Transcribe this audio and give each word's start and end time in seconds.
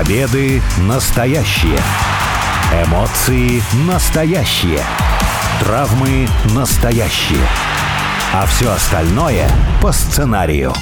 Победы 0.00 0.62
настоящие. 0.88 1.78
Эмоции 2.86 3.60
настоящие. 3.86 4.80
Травмы 5.62 6.26
настоящие. 6.54 7.46
А 8.32 8.46
все 8.46 8.70
остальное 8.70 9.46
по 9.82 9.92
сценарию. 9.92 10.72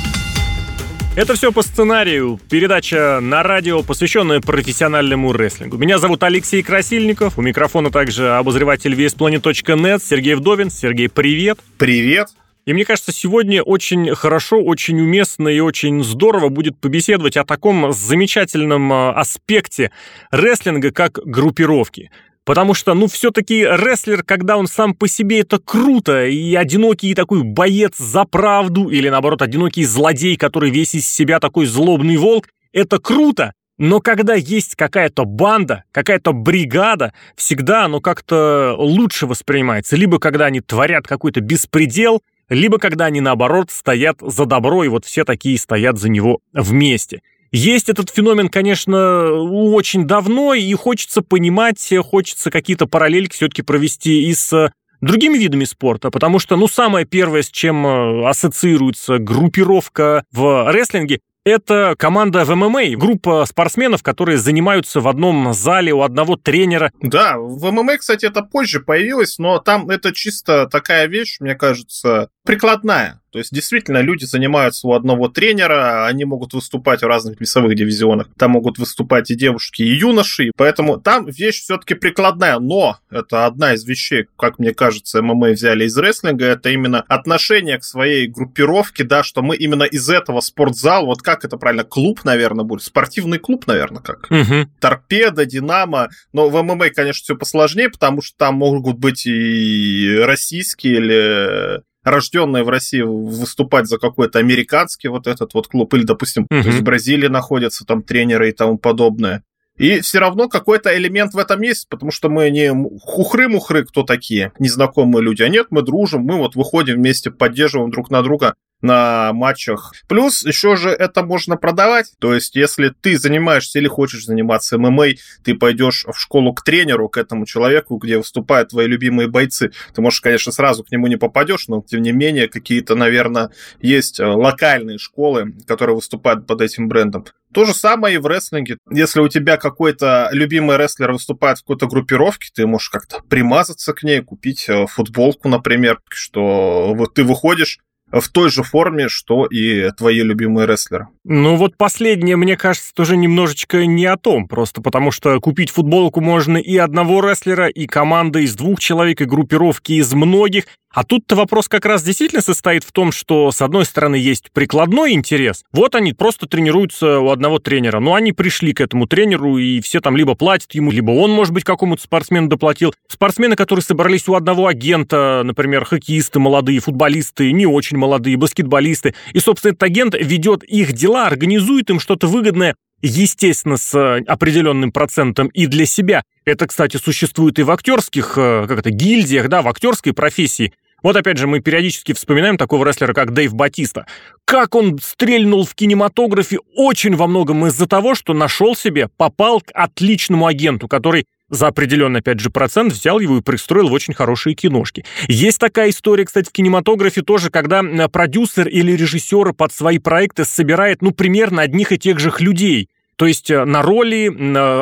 Это 1.17 1.35
все 1.35 1.51
по 1.51 1.63
сценарию. 1.63 2.39
Передача 2.49 3.19
на 3.21 3.43
радио, 3.43 3.83
посвященная 3.83 4.41
профессиональному 4.41 5.33
рестлингу. 5.33 5.79
Меня 5.79 5.99
зовут 5.99 6.23
Алексей 6.23 6.63
Красильников. 6.63 7.39
У 7.39 7.43
микрофона 7.43 7.91
также 7.91 8.37
обозреватель 8.37 8.95
VSPlanet.net 8.95 10.01
Сергей 10.01 10.35
Вдовин. 10.37 10.71
Сергей, 10.71 11.09
привет. 11.09 11.59
Привет. 11.77 12.29
И 12.69 12.75
мне 12.75 12.85
кажется, 12.85 13.13
сегодня 13.13 13.63
очень 13.63 14.15
хорошо, 14.15 14.61
очень 14.63 15.01
уместно 15.01 15.49
и 15.49 15.59
очень 15.59 16.05
здорово 16.05 16.51
будет 16.51 16.79
побеседовать 16.79 17.39
о 17.39 17.45
таком 17.47 17.95
замечательном 17.95 18.93
а, 18.93 19.13
аспекте 19.13 19.91
рестлинга, 20.31 20.91
как 20.91 21.13
группировки. 21.15 22.11
Потому 22.45 22.75
что, 22.75 22.93
ну, 22.93 23.07
все-таки 23.07 23.63
рестлер, 23.63 24.23
когда 24.23 24.59
он 24.59 24.67
сам 24.67 24.93
по 24.93 25.09
себе, 25.09 25.41
это 25.41 25.59
круто. 25.59 26.27
И 26.27 26.55
одинокий 26.55 27.15
такой 27.15 27.43
боец 27.43 27.97
за 27.97 28.27
правду, 28.27 28.91
или 28.91 29.09
наоборот, 29.09 29.41
одинокий 29.41 29.85
злодей, 29.85 30.37
который 30.37 30.69
весь 30.71 30.95
из 30.95 31.09
себя 31.09 31.41
такой 31.41 31.65
злобный 31.65 32.19
волк, 32.19 32.49
это 32.75 32.99
круто. 32.99 33.55
Но 33.79 34.01
когда 34.01 34.35
есть 34.35 34.77
какая-то 34.77 35.25
банда, 35.25 35.85
какая-то 35.91 36.35
бригада, 36.35 37.15
всегда 37.35 37.87
оно 37.87 38.03
как-то 38.03 38.75
лучше 38.77 39.27
воспринимается. 39.27 39.97
Либо 39.97 40.19
когда 40.19 40.45
они 40.45 40.61
творят 40.61 41.07
какой-то 41.07 41.41
беспредел, 41.41 42.21
либо 42.49 42.79
когда 42.79 43.07
они, 43.07 43.21
наоборот, 43.21 43.71
стоят 43.71 44.19
за 44.21 44.47
добро, 44.47 44.85
и 44.85 44.89
вот 44.89 45.05
все 45.05 45.25
такие 45.25 45.59
стоят 45.59 45.99
за 45.99 46.09
него 46.09 46.41
вместе. 46.53 47.23
Есть 47.51 47.89
этот 47.89 48.11
феномен, 48.11 48.49
конечно, 48.49 49.31
очень 49.33 50.07
давно, 50.07 50.53
и 50.53 50.73
хочется 50.75 51.23
понимать, 51.23 51.93
хочется 52.11 52.51
какие-то 52.51 52.87
параллельки 52.87 53.35
все-таки 53.35 53.63
провести 53.63 54.29
и 54.29 54.35
с 54.35 54.71
другими 55.01 55.39
видами 55.39 55.65
спорта, 55.65 56.11
потому 56.11 56.39
что, 56.39 56.57
ну, 56.57 56.69
самое 56.69 57.07
первое, 57.07 57.43
с 57.43 57.51
чем 57.51 57.87
э, 57.87 58.29
ассоциируется 58.29 59.19
группировка 59.19 60.25
в 60.33 60.71
рестлинге, 60.71 61.21
это 61.49 61.95
команда 61.99 62.45
в 62.45 62.55
ММА, 62.55 62.97
группа 62.97 63.45
спортсменов, 63.47 64.03
которые 64.03 64.39
занимаются 64.39 65.01
в 65.01 65.09
одном 65.09 65.53
зале 65.53 65.93
у 65.93 66.03
одного 66.03 66.37
тренера. 66.37 66.93
Да, 67.03 67.37
в 67.39 67.71
ММА, 67.71 67.99
кстати, 67.99 68.27
это 68.27 68.43
позже 68.43 68.81
появилось, 68.81 69.39
но 69.39 69.59
там 69.59 69.89
это 69.91 70.13
чисто 70.13 70.67
такая 70.67 71.07
вещь, 71.07 71.39
мне 71.41 71.55
кажется, 71.55 72.31
прикладная. 72.45 73.21
То 73.31 73.39
есть, 73.39 73.53
действительно, 73.53 74.01
люди 74.01 74.25
занимаются 74.25 74.87
у 74.87 74.95
одного 74.95 75.29
тренера, 75.29 76.07
они 76.07 76.25
могут 76.25 76.55
выступать 76.55 77.03
в 77.03 77.07
разных 77.07 77.41
весовых 77.41 77.75
дивизионах. 77.75 78.29
Там 78.39 78.53
могут 78.53 78.79
выступать 78.79 79.31
и 79.31 79.35
девушки, 79.35 79.83
и 79.83 79.95
юноши, 79.95 80.53
поэтому 80.57 80.99
там 80.99 81.27
вещь 81.27 81.63
все-таки 81.63 81.95
прикладная. 81.95 82.59
Но 82.59 82.99
это 83.11 83.47
одна 83.47 83.75
из 83.75 83.85
вещей, 83.85 84.27
как 84.39 84.59
мне 84.59 84.73
кажется, 84.73 85.23
ММА 85.23 85.51
взяли 85.51 85.85
из 85.85 85.97
рестлинга, 85.97 86.47
это 86.47 86.71
именно 86.71 87.01
отношение 87.09 87.79
к 87.79 87.85
своей 87.85 88.27
группировке, 88.27 89.05
да, 89.05 89.23
что 89.23 89.43
мы 89.43 89.57
именно 89.57 89.85
из 89.85 90.09
этого 90.09 90.41
спортзала, 90.41 91.07
вот 91.07 91.23
как 91.23 91.45
это 91.45 91.57
правильно, 91.57 91.85
клуб, 91.85 92.21
наверное, 92.25 92.65
будет, 92.65 92.83
спортивный 92.83 93.39
клуб, 93.39 93.67
наверное, 93.67 94.03
как. 94.03 94.31
Угу. 94.31 94.71
Торпеда, 94.81 95.45
Динамо. 95.45 96.09
Но 96.33 96.49
в 96.49 96.63
ММА, 96.63 96.91
конечно, 96.91 97.23
все 97.23 97.37
посложнее, 97.37 97.91
потому 97.91 98.23
что 98.23 98.37
там 98.37 98.55
могут 98.57 98.99
быть 98.99 99.27
и 99.27 100.19
российские 100.23 100.97
или 100.97 101.88
рожденные 102.05 102.65
в 102.65 102.69
России 102.69 103.03
выступать 103.03 103.87
за 103.87 103.99
какой-то 103.99 104.39
американский 104.39 105.09
вот 105.09 105.27
этот 105.27 105.55
вот 105.55 105.69
клуб, 105.69 105.93
или, 105.95 106.05
допустим, 106.05 106.47
uh-huh. 106.51 106.71
в 106.71 106.83
Бразилии 106.83 107.29
находятся 107.29 107.85
там 107.85 108.03
тренеры 108.03 108.51
и 108.51 108.53
тому 108.53 108.79
подобное. 108.79 109.43
И 109.77 110.01
все 110.01 110.19
равно 110.19 110.49
какой-то 110.49 110.97
элемент 110.97 111.35
в 111.35 111.39
этом 111.39 111.63
есть, 111.63 111.89
потому 111.89 112.11
что 112.11 112.29
мы 112.29 112.51
не 112.51 112.71
хухры-мухры, 113.01 113.85
кто 113.85 114.03
такие, 114.03 114.53
незнакомые 114.59 115.23
люди. 115.23 115.43
А 115.43 115.49
нет, 115.49 115.69
мы 115.71 115.83
дружим, 115.83 116.23
мы 116.23 116.37
вот 116.37 116.57
выходим 116.57 116.97
вместе, 116.97 117.31
поддерживаем 117.31 117.91
друг 117.91 118.11
на 118.11 118.23
друга 118.23 118.55
на 118.81 119.33
матчах. 119.33 119.93
Плюс 120.09 120.45
еще 120.45 120.77
же 120.77 120.91
это 120.91 121.23
можно 121.23 121.57
продавать. 121.57 122.13
То 122.19 122.35
есть, 122.35 122.55
если 122.57 122.89
ты 122.89 123.19
занимаешься 123.19 123.79
или 123.79 123.89
хочешь 123.89 124.25
заниматься 124.25 124.79
ММА, 124.79 125.07
ты 125.45 125.55
пойдешь 125.55 126.05
в 126.07 126.19
школу 126.19 126.53
к 126.55 126.63
тренеру, 126.63 127.09
к 127.09 127.17
этому 127.17 127.47
человеку, 127.47 127.97
где 127.97 128.19
выступают 128.19 128.71
твои 128.71 128.87
любимые 128.87 129.29
бойцы. 129.29 129.73
Ты 129.95 130.01
можешь, 130.01 130.21
конечно, 130.21 130.53
сразу 130.53 130.85
к 130.85 130.91
нему 130.91 131.07
не 131.07 131.17
попадешь, 131.17 131.69
но 131.69 131.83
тем 131.83 132.03
не 132.03 132.13
менее 132.13 132.49
какие-то, 132.49 132.95
наверное, 132.95 133.51
есть 133.81 134.21
э, 134.21 134.27
локальные 134.27 134.99
школы, 134.99 135.55
которые 135.67 135.97
выступают 135.97 136.47
под 136.47 136.61
этим 136.61 136.89
брендом. 136.89 137.25
То 137.53 137.65
же 137.65 137.73
самое 137.73 138.17
и 138.17 138.19
в 138.19 138.27
рестлинге. 138.27 138.77
Если 138.91 139.21
у 139.21 139.29
тебя 139.29 139.57
какой-то 139.57 140.29
любимый 140.33 140.77
рестлер 140.77 141.13
выступает 141.13 141.59
в 141.59 141.63
какой-то 141.63 141.87
группировке, 141.87 142.51
ты 142.55 142.67
можешь 142.67 142.91
как-то 142.91 143.23
примазаться 143.29 143.95
к 143.95 144.03
ней, 144.03 144.21
купить 144.21 144.69
э, 144.69 144.87
футболку, 144.87 145.49
например, 145.49 146.01
что 146.11 146.93
вот 146.95 147.15
ты 147.15 147.25
выходишь 147.25 147.79
в 148.11 148.29
той 148.29 148.51
же 148.51 148.63
форме, 148.63 149.09
что 149.09 149.47
и 149.47 149.91
твои 149.91 150.23
любимые 150.23 150.67
рестлеры. 150.67 151.09
Ну 151.25 151.57
вот 151.57 151.77
последнее, 151.77 152.37
мне 152.37 152.57
кажется, 152.57 152.93
тоже 152.95 153.17
немножечко 153.17 153.85
не 153.87 154.07
о 154.07 154.17
том, 154.17 154.49
просто 154.49 154.81
потому 154.81 155.11
что 155.11 155.39
купить 155.41 155.71
футболку 155.71 156.21
можно 156.21 156.57
и 156.57 156.77
одного 156.77 157.21
рестлера, 157.21 157.69
и 157.69 157.87
команды 157.87 158.45
из 158.45 158.55
двух 158.55 158.81
человек, 158.81 159.21
и 159.21 159.25
группировки 159.27 159.93
из 159.93 160.13
многих, 160.15 160.65
а 160.99 161.05
тут-то 161.05 161.37
вопрос 161.37 161.69
как 161.69 161.87
раз 161.87 162.03
действительно 162.03 162.43
состоит 162.43 162.83
в 162.83 162.91
том, 162.91 163.13
что, 163.13 163.53
с 163.53 163.63
одной 163.63 163.85
стороны, 163.85 164.17
есть 164.17 164.51
прикладной 164.51 165.13
интерес. 165.13 165.65
Вот 165.71 165.95
они 165.95 166.13
просто 166.13 166.49
тренируются 166.49 167.21
у 167.21 167.31
одного 167.31 167.61
тренера. 167.61 168.01
Но 168.01 168.15
они 168.15 168.33
пришли 168.33 168.73
к 168.73 168.81
этому 168.81 169.07
тренеру, 169.07 169.59
и 169.59 169.81
все 169.81 170.01
там 170.01 170.17
либо 170.17 170.35
платят 170.35 170.75
ему, 170.75 170.91
либо 170.91 171.13
он, 171.13 171.31
может 171.31 171.55
быть, 171.55 171.63
какому-то 171.63 172.03
спортсмену 172.03 172.49
доплатил. 172.49 172.93
Спортсмены, 173.07 173.55
которые 173.55 173.85
собрались 173.85 174.27
у 174.27 174.35
одного 174.35 174.67
агента, 174.67 175.43
например, 175.45 175.85
хоккеисты 175.85 176.41
молодые, 176.41 176.81
футболисты, 176.81 177.53
не 177.53 177.65
очень 177.65 177.97
молодые, 177.97 178.37
баскетболисты. 178.37 179.15
И, 179.33 179.39
собственно, 179.39 179.75
этот 179.75 179.85
агент 179.85 180.17
ведет 180.19 180.65
их 180.65 180.95
дела, 180.95 181.29
организует 181.29 181.91
им 181.91 182.01
что-то 182.01 182.27
выгодное 182.27 182.75
естественно, 183.03 183.77
с 183.77 183.95
э, 183.95 184.25
определенным 184.27 184.91
процентом 184.91 185.47
и 185.49 185.67
для 185.67 185.87
себя. 185.87 186.23
Это, 186.45 186.67
кстати, 186.67 186.97
существует 186.97 187.61
и 187.61 187.63
в 187.63 187.71
актерских, 187.71 188.35
э, 188.37 188.67
как 188.67 188.81
это, 188.81 188.91
гильдиях, 188.91 189.49
да, 189.49 189.63
в 189.63 189.69
актерской 189.69 190.13
профессии. 190.13 190.73
Вот 191.03 191.17
опять 191.17 191.39
же, 191.39 191.47
мы 191.47 191.61
периодически 191.61 192.13
вспоминаем 192.13 192.57
такого 192.57 192.85
рестлера, 192.85 193.13
как 193.13 193.33
Дэйв 193.33 193.55
Батиста. 193.55 194.07
Как 194.45 194.75
он 194.75 194.99
стрельнул 195.01 195.65
в 195.65 195.75
кинематографе 195.75 196.59
очень 196.75 197.15
во 197.15 197.27
многом 197.27 197.67
из-за 197.67 197.87
того, 197.87 198.15
что 198.15 198.35
нашел 198.35 198.75
себе, 198.75 199.09
попал 199.17 199.61
к 199.61 199.71
отличному 199.75 200.47
агенту, 200.47 200.89
который 200.89 201.27
за 201.51 201.69
определенный, 201.69 202.21
опять 202.21 202.41
же, 202.41 202.51
процент 202.51 202.93
взял 202.93 203.21
его 203.21 203.39
и 203.39 203.43
пристроил 203.43 203.89
в 203.89 203.93
очень 203.93 204.13
хорошие 204.13 204.55
киношки. 204.55 205.05
Есть 205.29 205.59
такая 205.59 205.91
история, 205.91 206.27
кстати, 206.27 206.49
в 206.49 206.53
кинематографе 206.53 207.23
тоже, 207.23 207.49
когда 207.51 207.83
продюсер 208.09 208.69
или 208.69 208.93
режиссер 208.93 209.55
под 209.55 209.73
свои 209.73 209.99
проекты 209.99 210.45
собирает, 210.45 211.01
ну, 211.01 211.13
примерно 211.13 211.63
одних 211.63 211.93
и 211.93 211.99
тех 211.99 212.19
же 212.19 212.33
людей. 212.39 212.91
То 213.19 213.27
есть 213.27 213.51
э, 213.51 213.65
на 213.65 213.83
роли, 213.83 214.33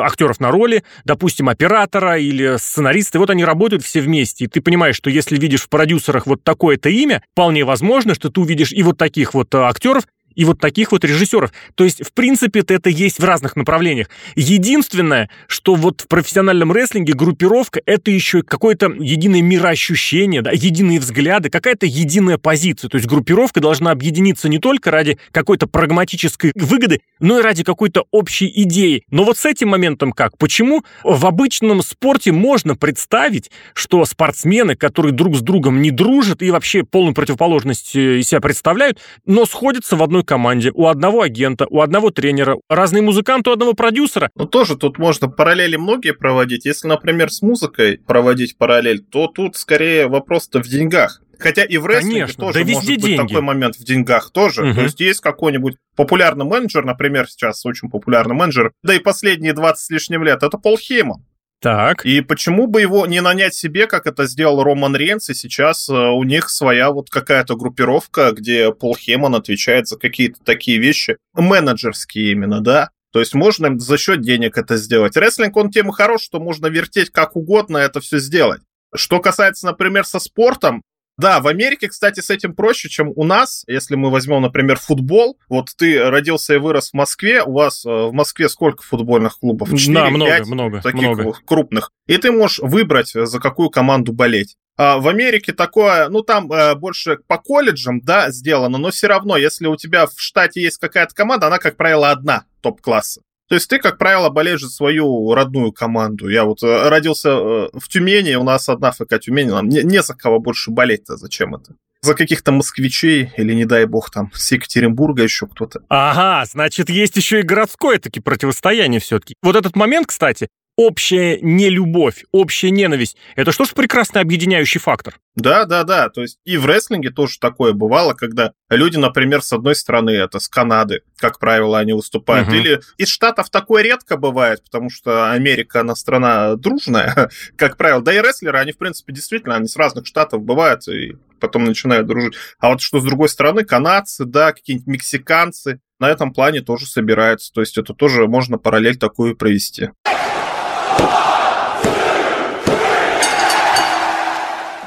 актеров 0.03 0.39
на 0.39 0.51
роли, 0.51 0.83
допустим, 1.03 1.49
оператора 1.49 2.19
или 2.19 2.57
сценариста, 2.57 3.17
вот 3.17 3.31
они 3.31 3.43
работают 3.43 3.83
все 3.83 3.99
вместе. 3.99 4.45
И 4.45 4.47
ты 4.47 4.61
понимаешь, 4.61 4.95
что 4.95 5.09
если 5.09 5.37
видишь 5.37 5.63
в 5.63 5.69
продюсерах 5.69 6.27
вот 6.27 6.43
такое-то 6.43 6.87
имя, 6.89 7.23
вполне 7.31 7.65
возможно, 7.65 8.13
что 8.13 8.29
ты 8.29 8.39
увидишь 8.39 8.71
и 8.71 8.83
вот 8.83 8.97
таких 8.97 9.33
вот 9.33 9.53
э, 9.55 9.57
актеров, 9.57 10.03
и 10.37 10.45
вот 10.45 10.59
таких 10.59 10.91
вот 10.93 11.03
режиссеров. 11.03 11.51
То 11.75 11.83
есть, 11.83 12.05
в 12.05 12.13
принципе, 12.13 12.59
это 12.59 12.89
есть 12.89 13.19
в 13.19 13.23
разных 13.25 13.55
направлениях. 13.55 14.07
Единственное, 14.35 15.29
что 15.47 15.75
вот 15.75 16.01
в 16.01 16.07
профессиональном 16.07 16.71
рестлинге 16.71 17.13
группировка— 17.13 17.81
это 17.85 18.11
еще 18.11 18.43
какое-то 18.43 18.93
единое 18.99 19.41
мироощущение, 19.41 20.43
да, 20.43 20.51
единые 20.51 20.99
взгляды, 20.99 21.49
какая-то 21.49 21.87
единая 21.87 22.37
позиция. 22.37 22.87
То 22.87 22.97
есть 22.97 23.07
группировка 23.09 23.59
должна 23.59 23.89
объединиться 23.91 24.47
не 24.47 24.59
только 24.59 24.91
ради 24.91 25.17
какой-то 25.31 25.65
прагматической 25.65 26.51
выгоды, 26.55 27.01
но 27.19 27.39
и 27.39 27.41
ради 27.41 27.63
какой-то 27.63 28.05
общей 28.11 28.51
идеи. 28.63 29.03
Но 29.09 29.23
вот 29.23 29.39
с 29.39 29.45
этим 29.45 29.69
моментом 29.69 30.11
как? 30.11 30.37
Почему 30.37 30.83
в 31.03 31.25
обычном 31.25 31.81
спорте 31.81 32.31
можно 32.31 32.75
представить, 32.75 33.49
что 33.73 34.05
спортсмены, 34.05 34.75
которые 34.75 35.13
друг 35.13 35.35
с 35.35 35.41
другом 35.41 35.81
не 35.81 35.89
дружат 35.89 36.43
и 36.43 36.51
вообще 36.51 36.83
полную 36.83 37.15
противоположность 37.15 37.95
э, 37.95 38.19
из 38.19 38.27
себя 38.27 38.39
представляют, 38.39 38.99
но 39.25 39.47
сходятся 39.47 39.95
в 39.95 40.03
одной 40.03 40.26
команде, 40.27 40.71
у 40.73 40.85
одного 40.85 41.21
агента, 41.21 41.65
у 41.69 41.81
одного 41.81 42.11
тренера, 42.11 42.57
разные 42.69 43.01
музыканты 43.01 43.49
у 43.49 43.53
одного 43.53 43.73
продюсера. 43.73 44.29
Ну, 44.35 44.45
тоже 44.45 44.77
тут 44.77 44.99
можно 44.99 45.27
параллели 45.27 45.77
многие 45.77 46.13
проводить. 46.13 46.65
Если, 46.65 46.87
например, 46.87 47.31
с 47.31 47.41
музыкой 47.41 47.97
проводить 48.05 48.57
параллель, 48.57 48.99
то 48.99 49.27
тут 49.27 49.55
скорее 49.55 50.07
вопрос-то 50.07 50.61
в 50.61 50.67
деньгах. 50.67 51.21
Хотя 51.39 51.63
и 51.63 51.77
в 51.77 51.85
рестлинге 51.85 52.21
Конечно, 52.21 52.45
тоже 52.45 52.59
да 52.59 52.71
может 52.71 52.89
быть 52.89 53.01
деньги. 53.01 53.17
такой 53.17 53.41
момент 53.41 53.75
в 53.75 53.83
деньгах 53.83 54.31
тоже. 54.31 54.65
Угу. 54.65 54.75
То 54.75 54.81
есть 54.81 54.99
есть 54.99 55.21
какой-нибудь 55.21 55.77
популярный 55.95 56.45
менеджер, 56.45 56.83
например, 56.83 57.27
сейчас 57.29 57.65
очень 57.65 57.89
популярный 57.89 58.35
менеджер, 58.35 58.71
да 58.83 58.95
и 58.95 58.99
последние 58.99 59.53
20 59.53 59.83
с 59.83 59.89
лишним 59.89 60.23
лет, 60.23 60.43
это 60.43 60.57
Пол 60.57 60.77
Хейман. 60.77 61.25
Так. 61.59 62.05
И 62.05 62.21
почему 62.21 62.67
бы 62.67 62.81
его 62.81 63.07
не 63.07 63.19
нанять 63.19 63.55
себе, 63.55 63.87
как 63.87 64.05
это 64.05 64.27
сделал 64.27 64.63
Роман 64.63 64.95
Рейнс, 64.95 65.29
и 65.29 65.33
сейчас 65.33 65.89
э, 65.89 65.93
у 65.93 66.23
них 66.23 66.49
своя 66.49 66.91
вот 66.91 67.09
какая-то 67.09 67.55
группировка, 67.55 68.31
где 68.31 68.71
Пол 68.71 68.95
Хейман 68.95 69.33
отвечает 69.33 69.87
за 69.87 69.97
какие-то 69.97 70.39
такие 70.43 70.77
вещи, 70.77 71.17
менеджерские 71.33 72.31
именно, 72.31 72.61
да? 72.61 72.89
То 73.11 73.19
есть 73.19 73.33
можно 73.33 73.79
за 73.79 73.97
счет 73.97 74.21
денег 74.21 74.57
это 74.57 74.77
сделать. 74.77 75.17
Рестлинг, 75.17 75.55
он 75.57 75.71
тем 75.71 75.89
и 75.89 75.93
хорош, 75.93 76.21
что 76.21 76.39
можно 76.39 76.67
вертеть 76.67 77.09
как 77.09 77.35
угодно 77.35 77.77
это 77.77 78.01
все 78.01 78.19
сделать. 78.19 78.61
Что 78.93 79.19
касается, 79.19 79.65
например, 79.65 80.05
со 80.05 80.19
спортом, 80.19 80.83
да, 81.17 81.39
в 81.39 81.47
Америке, 81.47 81.87
кстати, 81.87 82.19
с 82.19 82.29
этим 82.29 82.53
проще, 82.53 82.89
чем 82.89 83.11
у 83.15 83.23
нас. 83.23 83.63
Если 83.67 83.95
мы 83.95 84.11
возьмем, 84.11 84.41
например, 84.41 84.77
футбол, 84.77 85.39
вот 85.49 85.69
ты 85.75 86.03
родился 86.09 86.53
и 86.53 86.57
вырос 86.57 86.91
в 86.91 86.93
Москве, 86.93 87.41
у 87.43 87.53
вас 87.53 87.85
э, 87.85 87.89
в 87.89 88.13
Москве 88.13 88.49
сколько 88.49 88.83
футбольных 88.83 89.39
клубов? 89.39 89.69
4, 89.69 89.93
да, 89.93 90.09
много, 90.09 90.31
5 90.31 90.47
много, 90.47 90.81
таких 90.81 91.01
много. 91.01 91.33
крупных. 91.43 91.91
И 92.05 92.17
ты 92.17 92.31
можешь 92.31 92.59
выбрать, 92.59 93.15
э, 93.15 93.25
за 93.25 93.39
какую 93.39 93.69
команду 93.69 94.13
болеть. 94.13 94.57
А 94.77 94.99
в 94.99 95.07
Америке 95.07 95.53
такое, 95.53 96.07
ну 96.07 96.21
там 96.21 96.51
э, 96.51 96.75
больше 96.75 97.17
по 97.27 97.39
колледжам, 97.39 97.99
да, 98.01 98.29
сделано, 98.29 98.77
но 98.77 98.91
все 98.91 99.07
равно, 99.07 99.35
если 99.35 99.65
у 99.65 99.75
тебя 99.75 100.05
в 100.05 100.13
штате 100.17 100.61
есть 100.61 100.77
какая-то 100.77 101.15
команда, 101.15 101.47
она, 101.47 101.57
как 101.57 101.77
правило, 101.77 102.11
одна 102.11 102.43
топ-класса. 102.61 103.21
То 103.47 103.55
есть 103.55 103.69
ты, 103.69 103.79
как 103.79 103.97
правило, 103.97 104.29
болеешь 104.29 104.61
за 104.61 104.69
свою 104.69 105.33
родную 105.33 105.71
команду. 105.71 106.27
Я 106.27 106.43
вот 106.43 106.61
э, 106.63 106.89
родился 106.89 107.29
э, 107.29 107.69
в 107.73 107.87
Тюмени, 107.87 108.35
у 108.35 108.43
нас 108.43 108.67
одна 108.67 108.91
ФК 108.91 109.19
Тюмени, 109.19 109.51
нам 109.51 109.69
не, 109.69 109.83
не 109.83 110.01
за 110.01 110.15
кого 110.15 110.39
больше 110.39 110.71
болеть-то, 110.71 111.15
зачем 111.15 111.55
это? 111.55 111.73
За 112.01 112.13
каких-то 112.13 112.51
москвичей 112.51 113.31
или, 113.37 113.53
не 113.53 113.65
дай 113.65 113.85
бог, 113.85 114.11
там, 114.11 114.31
с 114.33 114.51
Екатеринбурга 114.51 115.23
еще 115.23 115.47
кто-то. 115.47 115.81
Ага, 115.89 116.45
значит, 116.45 116.89
есть 116.89 117.15
еще 117.15 117.39
и 117.39 117.43
городское 117.43 117.99
таки 117.99 118.19
противостояние 118.19 118.99
все-таки. 118.99 119.35
Вот 119.41 119.55
этот 119.55 119.75
момент, 119.75 120.07
кстати, 120.07 120.49
общая 120.77 121.39
нелюбовь, 121.41 122.23
общая 122.31 122.69
ненависть. 122.69 123.17
Это 123.35 123.51
что 123.51 123.65
ж 123.65 123.69
прекрасный 123.69 124.21
объединяющий 124.21 124.79
фактор? 124.79 125.19
Да, 125.35 125.65
да, 125.65 125.83
да. 125.83 126.09
То 126.09 126.21
есть 126.21 126.39
и 126.45 126.55
в 126.57 126.65
рестлинге 126.67 127.09
тоже 127.09 127.39
такое 127.39 127.73
бывало, 127.73 128.13
когда 128.13 128.53
люди, 128.69 128.97
например, 128.97 129.41
с 129.41 129.51
одной 129.51 129.75
стороны, 129.75 130.11
это 130.11 130.39
с 130.39 130.47
Канады, 130.47 131.01
как 131.17 131.39
правило, 131.39 131.79
они 131.79 131.93
выступают. 131.93 132.47
Угу. 132.47 132.55
Или 132.55 132.79
из 132.97 133.09
Штатов 133.09 133.49
такое 133.49 133.81
редко 133.81 134.17
бывает, 134.17 134.63
потому 134.63 134.89
что 134.91 135.31
Америка, 135.31 135.81
она 135.81 135.95
страна 135.95 136.55
дружная, 136.55 137.31
как 137.57 137.75
правило. 137.75 138.01
Да 138.01 138.13
и 138.13 138.21
рестлеры, 138.21 138.59
они, 138.59 138.71
в 138.71 138.77
принципе, 138.77 139.13
действительно, 139.13 139.55
они 139.55 139.67
с 139.67 139.75
разных 139.75 140.05
штатов 140.05 140.43
бывают 140.43 140.87
и 140.87 141.17
потом 141.39 141.65
начинают 141.65 142.05
дружить. 142.05 142.35
А 142.59 142.69
вот 142.69 142.81
что 142.81 142.99
с 142.99 143.03
другой 143.03 143.29
стороны, 143.29 143.63
канадцы, 143.63 144.25
да, 144.25 144.53
какие-нибудь 144.53 144.87
мексиканцы, 144.87 145.79
на 145.99 146.09
этом 146.09 146.33
плане 146.33 146.61
тоже 146.61 146.85
собираются. 146.85 147.51
То 147.51 147.61
есть 147.61 147.77
это 147.79 147.95
тоже 147.95 148.27
можно 148.27 148.59
параллель 148.59 148.97
такую 148.97 149.35
провести. 149.35 149.89